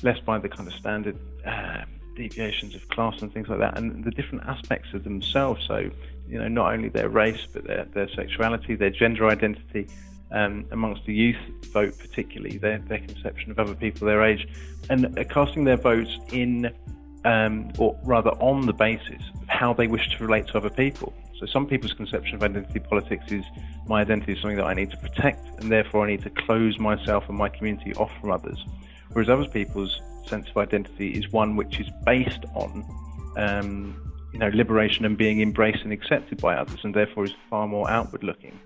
less 0.04 0.20
by 0.20 0.40
the 0.40 0.50
kind 0.50 0.68
of 0.68 0.76
standard 0.76 1.18
uh, 1.46 1.84
deviations 2.18 2.76
of 2.76 2.88
class 2.90 3.22
and 3.22 3.34
things 3.34 3.48
like 3.48 3.60
that, 3.60 3.78
and 3.78 4.04
the 4.04 4.12
different 4.12 4.44
aspects 4.46 4.94
of 4.94 5.06
themselves. 5.06 5.66
So, 5.66 5.90
you 6.28 6.38
know, 6.38 6.50
not 6.50 6.74
only 6.74 6.90
their 6.90 7.10
race, 7.10 7.48
but 7.54 7.66
their, 7.66 7.86
their 7.86 8.10
sexuality, 8.10 8.76
their 8.76 8.90
gender 8.90 9.30
identity, 9.30 9.88
um, 10.32 10.66
amongst 10.72 11.06
the 11.06 11.14
youth 11.14 11.38
vote, 11.72 11.98
particularly 11.98 12.58
their, 12.58 12.80
their 12.80 13.00
conception 13.00 13.52
of 13.52 13.60
other 13.60 13.76
people 13.76 14.08
their 14.08 14.24
age, 14.24 14.48
and 14.90 15.16
casting 15.30 15.64
their 15.64 15.78
votes 15.78 16.18
in, 16.32 16.72
um, 17.26 17.72
or 17.78 18.00
rather 18.04 18.32
on 18.32 18.66
the 18.66 18.74
basis 18.74 19.22
of 19.42 19.48
how 19.48 19.74
they 19.74 19.88
wish 19.88 20.10
to 20.18 20.24
relate 20.24 20.48
to 20.48 20.58
other 20.58 20.70
people. 20.70 21.14
So 21.40 21.46
some 21.46 21.68
people's 21.68 21.94
conception 21.94 22.36
of 22.36 22.44
identity 22.44 22.80
politics 22.80 23.32
is 23.32 23.46
my 23.88 24.02
identity 24.02 24.34
is 24.34 24.42
something 24.42 24.58
that 24.58 24.66
I 24.66 24.74
need 24.74 24.90
to 24.92 24.98
protect, 24.98 25.46
and 25.60 25.72
therefore 25.72 26.06
I 26.06 26.08
need 26.10 26.24
to 26.24 26.32
close 26.32 26.80
myself 26.80 27.30
and 27.30 27.38
my 27.38 27.50
community 27.50 27.94
off 27.96 28.12
from 28.20 28.32
others. 28.32 28.58
Whereas 29.12 29.30
other 29.30 29.48
people's 29.48 30.02
sense 30.28 30.50
of 30.50 30.58
identity 30.58 31.12
is 31.12 31.32
one 31.32 31.56
which 31.56 31.80
is 31.80 31.88
based 32.06 32.44
on, 32.56 32.84
um, 33.38 34.14
you 34.34 34.40
know, 34.40 34.50
liberation 34.50 35.06
and 35.06 35.18
being 35.18 35.42
embraced 35.42 35.84
and 35.84 35.94
accepted 35.94 36.40
by 36.42 36.56
others, 36.56 36.80
and 36.84 36.94
therefore 36.94 37.26
is 37.26 37.34
far 37.50 37.68
more 37.68 37.90
outward 37.90 38.24
looking. 38.24 38.60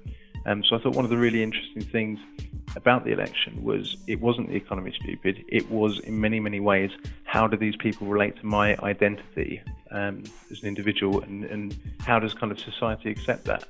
Um, 0.45 0.63
so 0.63 0.75
I 0.75 0.79
thought 0.79 0.95
one 0.95 1.05
of 1.05 1.11
the 1.11 1.17
really 1.17 1.43
interesting 1.43 1.83
things 1.83 2.19
about 2.75 3.03
the 3.03 3.11
election 3.11 3.63
was 3.63 3.97
it 4.07 4.19
wasn't 4.21 4.49
the 4.49 4.55
economy 4.55 4.93
stupid. 5.01 5.43
It 5.47 5.69
was 5.69 5.99
in 5.99 6.19
many 6.19 6.39
many 6.39 6.59
ways 6.59 6.91
how 7.23 7.47
do 7.47 7.57
these 7.57 7.75
people 7.75 8.07
relate 8.07 8.37
to 8.37 8.45
my 8.45 8.77
identity 8.77 9.61
um, 9.91 10.23
as 10.49 10.61
an 10.61 10.67
individual, 10.67 11.21
and, 11.21 11.43
and 11.45 11.77
how 11.99 12.19
does 12.19 12.33
kind 12.33 12.51
of 12.51 12.59
society 12.59 13.11
accept 13.11 13.45
that? 13.45 13.65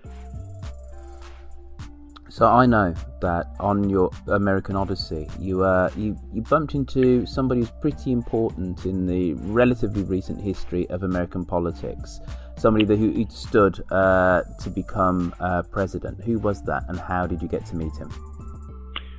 So 2.29 2.47
I 2.47 2.65
know 2.65 2.93
that 3.19 3.47
on 3.59 3.89
your 3.89 4.09
American 4.27 4.77
Odyssey, 4.77 5.27
you 5.37 5.65
uh, 5.65 5.89
you 5.97 6.17
you 6.33 6.41
bumped 6.43 6.75
into 6.75 7.25
somebody 7.25 7.59
who's 7.59 7.71
pretty 7.81 8.13
important 8.13 8.85
in 8.85 9.05
the 9.05 9.33
relatively 9.33 10.03
recent 10.03 10.39
history 10.39 10.89
of 10.89 11.03
American 11.03 11.43
politics. 11.43 12.21
Somebody 12.61 12.85
that, 12.85 12.97
who 12.99 13.25
stood 13.31 13.83
uh, 13.91 14.43
to 14.59 14.69
become 14.69 15.33
uh, 15.39 15.63
president. 15.63 16.23
Who 16.23 16.37
was 16.37 16.61
that, 16.65 16.83
and 16.89 16.99
how 16.99 17.25
did 17.25 17.41
you 17.41 17.47
get 17.47 17.65
to 17.65 17.75
meet 17.75 17.91
him? 17.95 18.11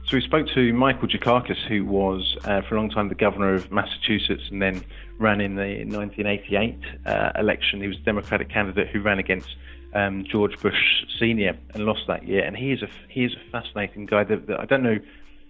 So 0.07 0.17
we 0.17 0.21
spoke 0.21 0.47
to 0.55 0.73
Michael 0.73 1.09
Dukakis, 1.09 1.67
who 1.67 1.85
was 1.85 2.37
uh, 2.45 2.63
for 2.63 2.77
a 2.77 2.79
long 2.79 2.89
time 2.89 3.09
the 3.09 3.17
governor 3.17 3.53
of 3.55 3.73
Massachusetts, 3.73 4.45
and 4.49 4.63
then 4.63 4.85
ran 5.19 5.41
in 5.41 5.57
the 5.57 5.85
1988 5.85 6.79
uh, 7.05 7.33
election. 7.37 7.81
He 7.81 7.89
was 7.89 7.97
a 7.97 8.03
Democratic 8.03 8.49
candidate 8.49 8.91
who 8.91 9.01
ran 9.01 9.19
against 9.19 9.49
um, 9.93 10.25
George 10.31 10.57
Bush 10.61 11.05
Senior 11.19 11.59
and 11.75 11.85
lost 11.85 12.03
that 12.07 12.29
year. 12.29 12.45
And 12.45 12.57
he 12.57 12.71
is 12.71 12.83
a 12.83 12.89
he 13.09 13.25
is 13.25 13.33
a 13.35 13.51
fascinating 13.51 14.07
guy. 14.07 14.23
That, 14.23 14.47
that 14.47 14.61
I 14.61 14.67
don't 14.67 14.85
know. 14.85 15.01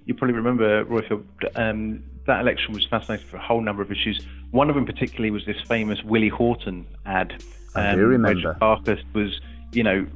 You 0.06 0.14
probably 0.14 0.34
remember 0.34 0.82
Roifield. 0.86 1.24
Um, 1.56 2.04
that 2.26 2.40
election 2.40 2.72
was 2.72 2.86
fascinating 2.86 3.26
for 3.26 3.36
a 3.36 3.42
whole 3.42 3.60
number 3.60 3.82
of 3.82 3.92
issues. 3.92 4.24
One 4.50 4.70
of 4.70 4.76
them 4.76 4.86
particularly 4.86 5.30
was 5.30 5.44
this 5.44 5.60
famous 5.68 6.02
Willie 6.02 6.30
Horton 6.30 6.86
ad. 7.04 7.42
Um, 7.74 7.86
I 7.86 7.94
do 7.94 8.04
um, 8.04 8.10
remember. 8.10 8.56
Marcus 8.60 9.00
was, 9.14 9.40
you 9.72 9.82
know, 9.82 10.06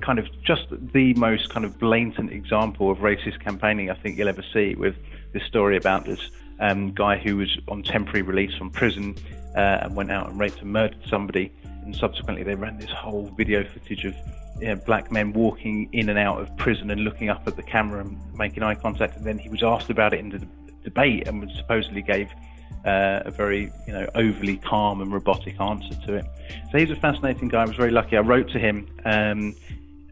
kind 0.00 0.18
of 0.18 0.26
just 0.42 0.66
the 0.92 1.14
most 1.14 1.50
kind 1.50 1.64
of 1.64 1.78
blatant 1.78 2.32
example 2.32 2.90
of 2.90 2.98
racist 2.98 3.40
campaigning 3.40 3.90
I 3.90 3.94
think 3.94 4.18
you'll 4.18 4.28
ever 4.28 4.44
see. 4.52 4.74
With 4.74 4.96
this 5.32 5.44
story 5.44 5.76
about 5.76 6.04
this 6.04 6.20
um, 6.60 6.92
guy 6.92 7.18
who 7.18 7.36
was 7.36 7.58
on 7.68 7.82
temporary 7.82 8.22
release 8.22 8.54
from 8.56 8.70
prison 8.70 9.16
uh, 9.56 9.78
and 9.82 9.96
went 9.96 10.10
out 10.10 10.28
and 10.28 10.38
raped 10.38 10.60
and 10.60 10.72
murdered 10.72 11.02
somebody 11.08 11.52
and 11.84 11.94
subsequently 11.96 12.42
they 12.42 12.54
ran 12.54 12.78
this 12.78 12.90
whole 12.90 13.26
video 13.36 13.64
footage 13.64 14.04
of 14.04 14.14
you 14.60 14.68
know, 14.68 14.76
black 14.76 15.10
men 15.10 15.32
walking 15.32 15.88
in 15.92 16.08
and 16.08 16.18
out 16.18 16.40
of 16.40 16.54
prison 16.56 16.90
and 16.90 17.02
looking 17.02 17.28
up 17.28 17.46
at 17.46 17.56
the 17.56 17.62
camera 17.62 18.00
and 18.00 18.18
making 18.36 18.62
eye 18.62 18.74
contact. 18.74 19.16
And 19.16 19.26
then 19.26 19.38
he 19.38 19.48
was 19.48 19.62
asked 19.62 19.90
about 19.90 20.14
it 20.14 20.20
in 20.20 20.28
the 20.28 20.46
debate 20.84 21.26
and 21.26 21.40
was 21.40 21.54
supposedly 21.56 22.02
gave 22.02 22.30
uh, 22.84 23.22
a 23.24 23.30
very 23.30 23.72
you 23.86 23.92
know 23.92 24.06
overly 24.14 24.56
calm 24.56 25.00
and 25.00 25.12
robotic 25.12 25.60
answer 25.60 25.94
to 26.06 26.14
it. 26.14 26.24
So 26.70 26.78
he's 26.78 26.90
a 26.90 26.96
fascinating 26.96 27.48
guy. 27.48 27.62
I 27.62 27.66
was 27.66 27.76
very 27.76 27.90
lucky. 27.90 28.16
I 28.16 28.20
wrote 28.20 28.50
to 28.50 28.58
him 28.58 28.88
um, 29.04 29.54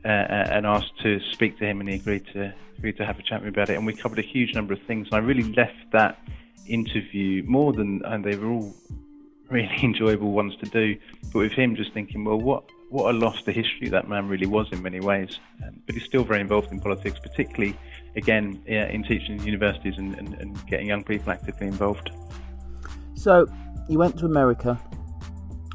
uh, 0.04 0.08
and 0.08 0.66
asked 0.66 0.98
to 1.02 1.20
speak 1.32 1.58
to 1.58 1.66
him, 1.66 1.80
and 1.80 1.88
he 1.88 1.96
agreed 1.96 2.26
to 2.32 2.54
agreed 2.80 2.96
to 2.96 3.04
have 3.04 3.18
a 3.18 3.22
chat 3.22 3.42
with 3.42 3.44
me 3.44 3.48
about 3.50 3.68
it. 3.68 3.76
And 3.76 3.86
we 3.86 3.92
covered 3.92 4.18
a 4.18 4.22
huge 4.22 4.54
number 4.54 4.72
of 4.72 4.80
things. 4.82 5.08
And 5.08 5.16
I 5.16 5.18
really 5.18 5.52
left 5.52 5.92
that 5.92 6.18
interview 6.66 7.42
more 7.44 7.72
than 7.72 8.02
and 8.04 8.24
they 8.24 8.36
were 8.36 8.48
all 8.48 8.74
really 9.50 9.78
enjoyable 9.82 10.32
ones 10.32 10.56
to 10.56 10.66
do. 10.66 10.96
But 11.32 11.40
with 11.40 11.52
him, 11.52 11.76
just 11.76 11.92
thinking, 11.92 12.24
well, 12.24 12.40
what 12.40 12.64
what 12.88 13.14
a 13.14 13.16
loss 13.16 13.40
to 13.42 13.52
history 13.52 13.88
that 13.88 14.08
man 14.08 14.26
really 14.26 14.46
was 14.46 14.66
in 14.72 14.82
many 14.82 14.98
ways. 14.98 15.38
Um, 15.64 15.80
but 15.86 15.94
he's 15.94 16.04
still 16.04 16.24
very 16.24 16.40
involved 16.40 16.72
in 16.72 16.80
politics, 16.80 17.20
particularly 17.20 17.76
again 18.16 18.60
in 18.66 19.04
teaching 19.04 19.38
in 19.38 19.44
universities 19.44 19.94
and, 19.96 20.18
and, 20.18 20.34
and 20.34 20.66
getting 20.66 20.88
young 20.88 21.04
people 21.04 21.32
actively 21.32 21.68
involved. 21.68 22.10
So 23.20 23.46
you 23.86 23.98
went 23.98 24.18
to 24.20 24.24
America. 24.24 24.80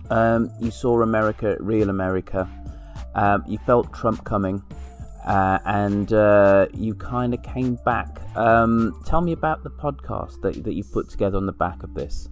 Um, 0.10 0.50
you 0.60 0.72
saw 0.72 1.04
America, 1.04 1.56
real 1.60 1.92
America. 1.92 2.50
Um, 3.14 3.44
you 3.48 3.60
felt 3.60 3.94
Trump 3.94 4.24
coming. 4.24 4.64
Uh, 5.24 5.60
and 5.66 6.12
uh, 6.12 6.66
you 6.74 6.96
kind 6.96 7.36
of 7.36 7.44
came 7.44 7.76
back. 7.86 8.20
Um, 8.36 9.00
tell 9.06 9.22
me 9.22 9.32
about 9.32 9.64
the 9.64 9.70
podcast 9.70 10.42
that, 10.42 10.64
that 10.64 10.74
you 10.74 10.84
put 10.84 11.08
together 11.08 11.38
on 11.38 11.46
the 11.46 11.52
back 11.52 11.84
of 11.84 11.94
this. 11.94 12.30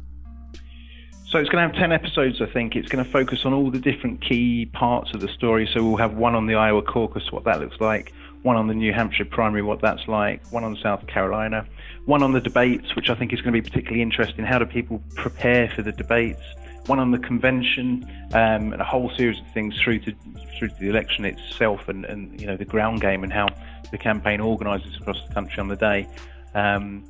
So 1.28 1.38
it's 1.38 1.50
going 1.50 1.68
to 1.68 1.72
have 1.72 1.80
10 1.80 1.92
episodes, 1.92 2.42
I 2.42 2.52
think. 2.52 2.76
It's 2.76 2.90
going 2.90 3.06
to 3.06 3.12
focus 3.12 3.46
on 3.46 3.54
all 3.54 3.70
the 3.70 3.80
different 3.80 4.20
key 4.28 4.66
parts 4.66 5.14
of 5.14 5.22
the 5.22 5.28
story. 5.28 5.70
So 5.72 5.84
we'll 5.84 5.98
have 5.98 6.16
one 6.16 6.34
on 6.34 6.48
the 6.48 6.56
Iowa 6.56 6.82
caucus, 6.82 7.32
what 7.32 7.44
that 7.44 7.60
looks 7.60 7.80
like, 7.80 8.14
one 8.42 8.56
on 8.56 8.66
the 8.66 8.74
New 8.74 8.94
Hampshire 8.94 9.26
primary, 9.26 9.62
what 9.62 9.80
that's 9.80 10.08
like, 10.08 10.44
one 10.52 10.64
on 10.64 10.76
South 10.78 11.06
Carolina, 11.06 11.68
one 12.06 12.24
on 12.24 12.34
the 12.34 12.42
debates, 12.42 12.96
which 12.96 13.10
I 13.10 13.16
think 13.16 13.34
is 13.34 13.42
going 13.42 13.54
to 13.54 13.62
be 13.62 13.68
particularly 13.68 14.02
interesting. 14.02 14.46
How 14.46 14.60
do 14.60 14.66
people 14.66 15.02
prepare 15.16 15.70
for 15.70 15.82
the 15.82 15.92
debates? 15.92 16.42
One 16.88 17.00
on 17.00 17.12
the 17.12 17.20
convention, 17.20 18.06
um, 18.34 18.74
and 18.74 18.82
a 18.82 18.84
whole 18.84 19.10
series 19.16 19.40
of 19.40 19.48
things 19.54 19.80
through 19.80 20.00
to 20.00 20.14
through 20.58 20.68
to 20.68 20.76
the 20.80 20.90
election 20.90 21.24
itself, 21.24 21.88
and, 21.88 22.04
and 22.06 22.40
you 22.40 22.46
know 22.46 22.58
the 22.58 22.66
ground 22.66 23.00
game 23.00 23.24
and 23.24 23.32
how 23.32 23.48
the 23.92 23.98
campaign 23.98 24.42
organises 24.42 24.96
across 24.98 25.26
the 25.26 25.34
country 25.34 25.60
on 25.60 25.70
the 25.70 25.78
day. 25.78 26.08
Um, 26.54 27.06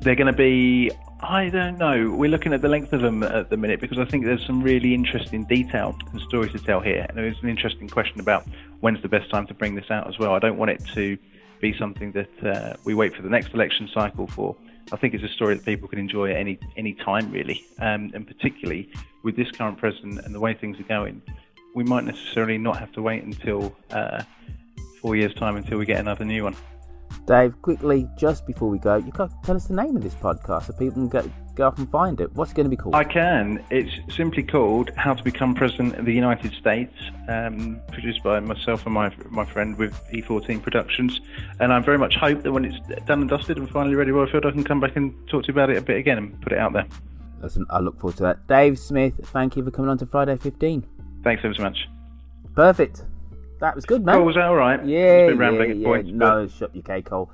they're 0.00 0.16
going 0.16 0.26
to 0.26 0.36
be 0.36 0.90
I 1.22 1.50
don't 1.50 1.78
know. 1.78 2.10
We're 2.10 2.30
looking 2.30 2.52
at 2.52 2.62
the 2.62 2.68
length 2.68 2.92
of 2.92 3.00
them 3.00 3.22
at 3.22 3.48
the 3.48 3.56
minute 3.56 3.80
because 3.80 3.98
I 3.98 4.04
think 4.04 4.24
there's 4.24 4.44
some 4.44 4.60
really 4.60 4.92
interesting 4.92 5.44
detail 5.44 5.96
and 6.10 6.20
stories 6.22 6.50
to 6.50 6.58
tell 6.58 6.80
here. 6.80 7.06
And 7.08 7.16
there's 7.16 7.40
an 7.42 7.48
interesting 7.48 7.88
question 7.88 8.18
about 8.18 8.44
when's 8.80 9.00
the 9.02 9.08
best 9.08 9.30
time 9.30 9.46
to 9.46 9.54
bring 9.54 9.76
this 9.76 9.88
out 9.88 10.08
as 10.08 10.18
well. 10.18 10.34
I 10.34 10.40
don't 10.40 10.56
want 10.56 10.72
it 10.72 10.82
to 10.94 11.16
be 11.62 11.74
something 11.78 12.12
that 12.12 12.44
uh, 12.44 12.76
we 12.84 12.92
wait 12.92 13.14
for 13.14 13.22
the 13.22 13.30
next 13.30 13.54
election 13.54 13.88
cycle 13.94 14.26
for. 14.26 14.54
I 14.92 14.96
think 14.96 15.14
it's 15.14 15.24
a 15.24 15.28
story 15.28 15.54
that 15.54 15.64
people 15.64 15.88
can 15.88 15.98
enjoy 15.98 16.32
at 16.32 16.36
any 16.36 16.58
any 16.76 16.92
time, 16.92 17.30
really. 17.30 17.64
Um, 17.78 18.10
and 18.12 18.26
particularly 18.26 18.90
with 19.22 19.36
this 19.36 19.50
current 19.50 19.78
president 19.78 20.18
and 20.26 20.34
the 20.34 20.40
way 20.40 20.52
things 20.52 20.78
are 20.80 20.88
going, 20.98 21.22
we 21.74 21.84
might 21.84 22.04
necessarily 22.04 22.58
not 22.58 22.78
have 22.78 22.92
to 22.92 23.00
wait 23.00 23.22
until 23.22 23.74
uh, 23.92 24.22
four 25.00 25.16
years' 25.16 25.34
time 25.34 25.56
until 25.56 25.78
we 25.78 25.86
get 25.86 26.00
another 26.00 26.24
new 26.24 26.44
one. 26.44 26.56
Dave, 27.26 27.54
quickly, 27.62 28.08
just 28.18 28.46
before 28.46 28.68
we 28.68 28.78
go, 28.78 28.96
you 28.96 29.12
can 29.12 29.30
tell 29.44 29.56
us 29.56 29.66
the 29.66 29.74
name 29.74 29.96
of 29.96 30.02
this 30.02 30.14
podcast 30.14 30.66
so 30.66 30.72
people 30.72 30.94
can 30.94 31.08
go, 31.08 31.30
go 31.54 31.66
off 31.66 31.78
and 31.78 31.90
find 31.90 32.20
it. 32.20 32.32
What's 32.34 32.52
it 32.52 32.54
going 32.54 32.64
to 32.64 32.70
be 32.70 32.76
called? 32.76 32.94
I 32.94 33.04
can. 33.04 33.64
It's 33.70 33.92
simply 34.14 34.42
called 34.42 34.90
How 34.96 35.14
to 35.14 35.22
Become 35.22 35.54
President 35.54 35.96
of 35.96 36.04
the 36.04 36.12
United 36.14 36.52
States, 36.54 36.94
um, 37.28 37.80
produced 37.90 38.22
by 38.22 38.40
myself 38.40 38.84
and 38.86 38.94
my 38.94 39.14
my 39.30 39.44
friend 39.44 39.76
with 39.76 39.92
E14 40.12 40.62
Productions. 40.62 41.20
And 41.60 41.72
I 41.72 41.80
very 41.80 41.98
much 41.98 42.16
hope 42.16 42.42
that 42.42 42.52
when 42.52 42.64
it's 42.64 42.78
done 43.06 43.20
and 43.22 43.30
dusted 43.30 43.58
and 43.58 43.68
finally 43.70 43.94
ready, 43.94 44.10
Roifield, 44.10 44.46
I 44.46 44.50
can 44.50 44.64
come 44.64 44.80
back 44.80 44.96
and 44.96 45.14
talk 45.28 45.44
to 45.44 45.48
you 45.48 45.52
about 45.52 45.70
it 45.70 45.76
a 45.76 45.82
bit 45.82 45.96
again 45.96 46.18
and 46.18 46.40
put 46.40 46.52
it 46.52 46.58
out 46.58 46.72
there. 46.72 46.86
Listen, 47.42 47.66
I 47.70 47.80
look 47.80 47.98
forward 47.98 48.16
to 48.18 48.22
that. 48.24 48.46
Dave 48.46 48.78
Smith, 48.78 49.14
thank 49.32 49.56
you 49.56 49.64
for 49.64 49.70
coming 49.70 49.90
on 49.90 49.98
to 49.98 50.06
Friday 50.06 50.36
15. 50.36 50.86
Thanks 51.24 51.42
ever 51.44 51.54
so 51.54 51.62
much. 51.62 51.88
Perfect. 52.54 53.02
That 53.60 53.74
was 53.74 53.84
good, 53.84 54.04
man. 54.04 54.16
Oh, 54.16 54.22
was 54.24 54.36
that 54.36 54.46
all 54.46 54.56
right? 54.56 54.84
Yeah, 54.84 55.28
yeah, 55.28 55.62
yeah. 55.62 56.02
No, 56.06 56.48
shut 56.48 56.74
your 56.74 56.82
cake 56.82 57.08
hole. 57.08 57.30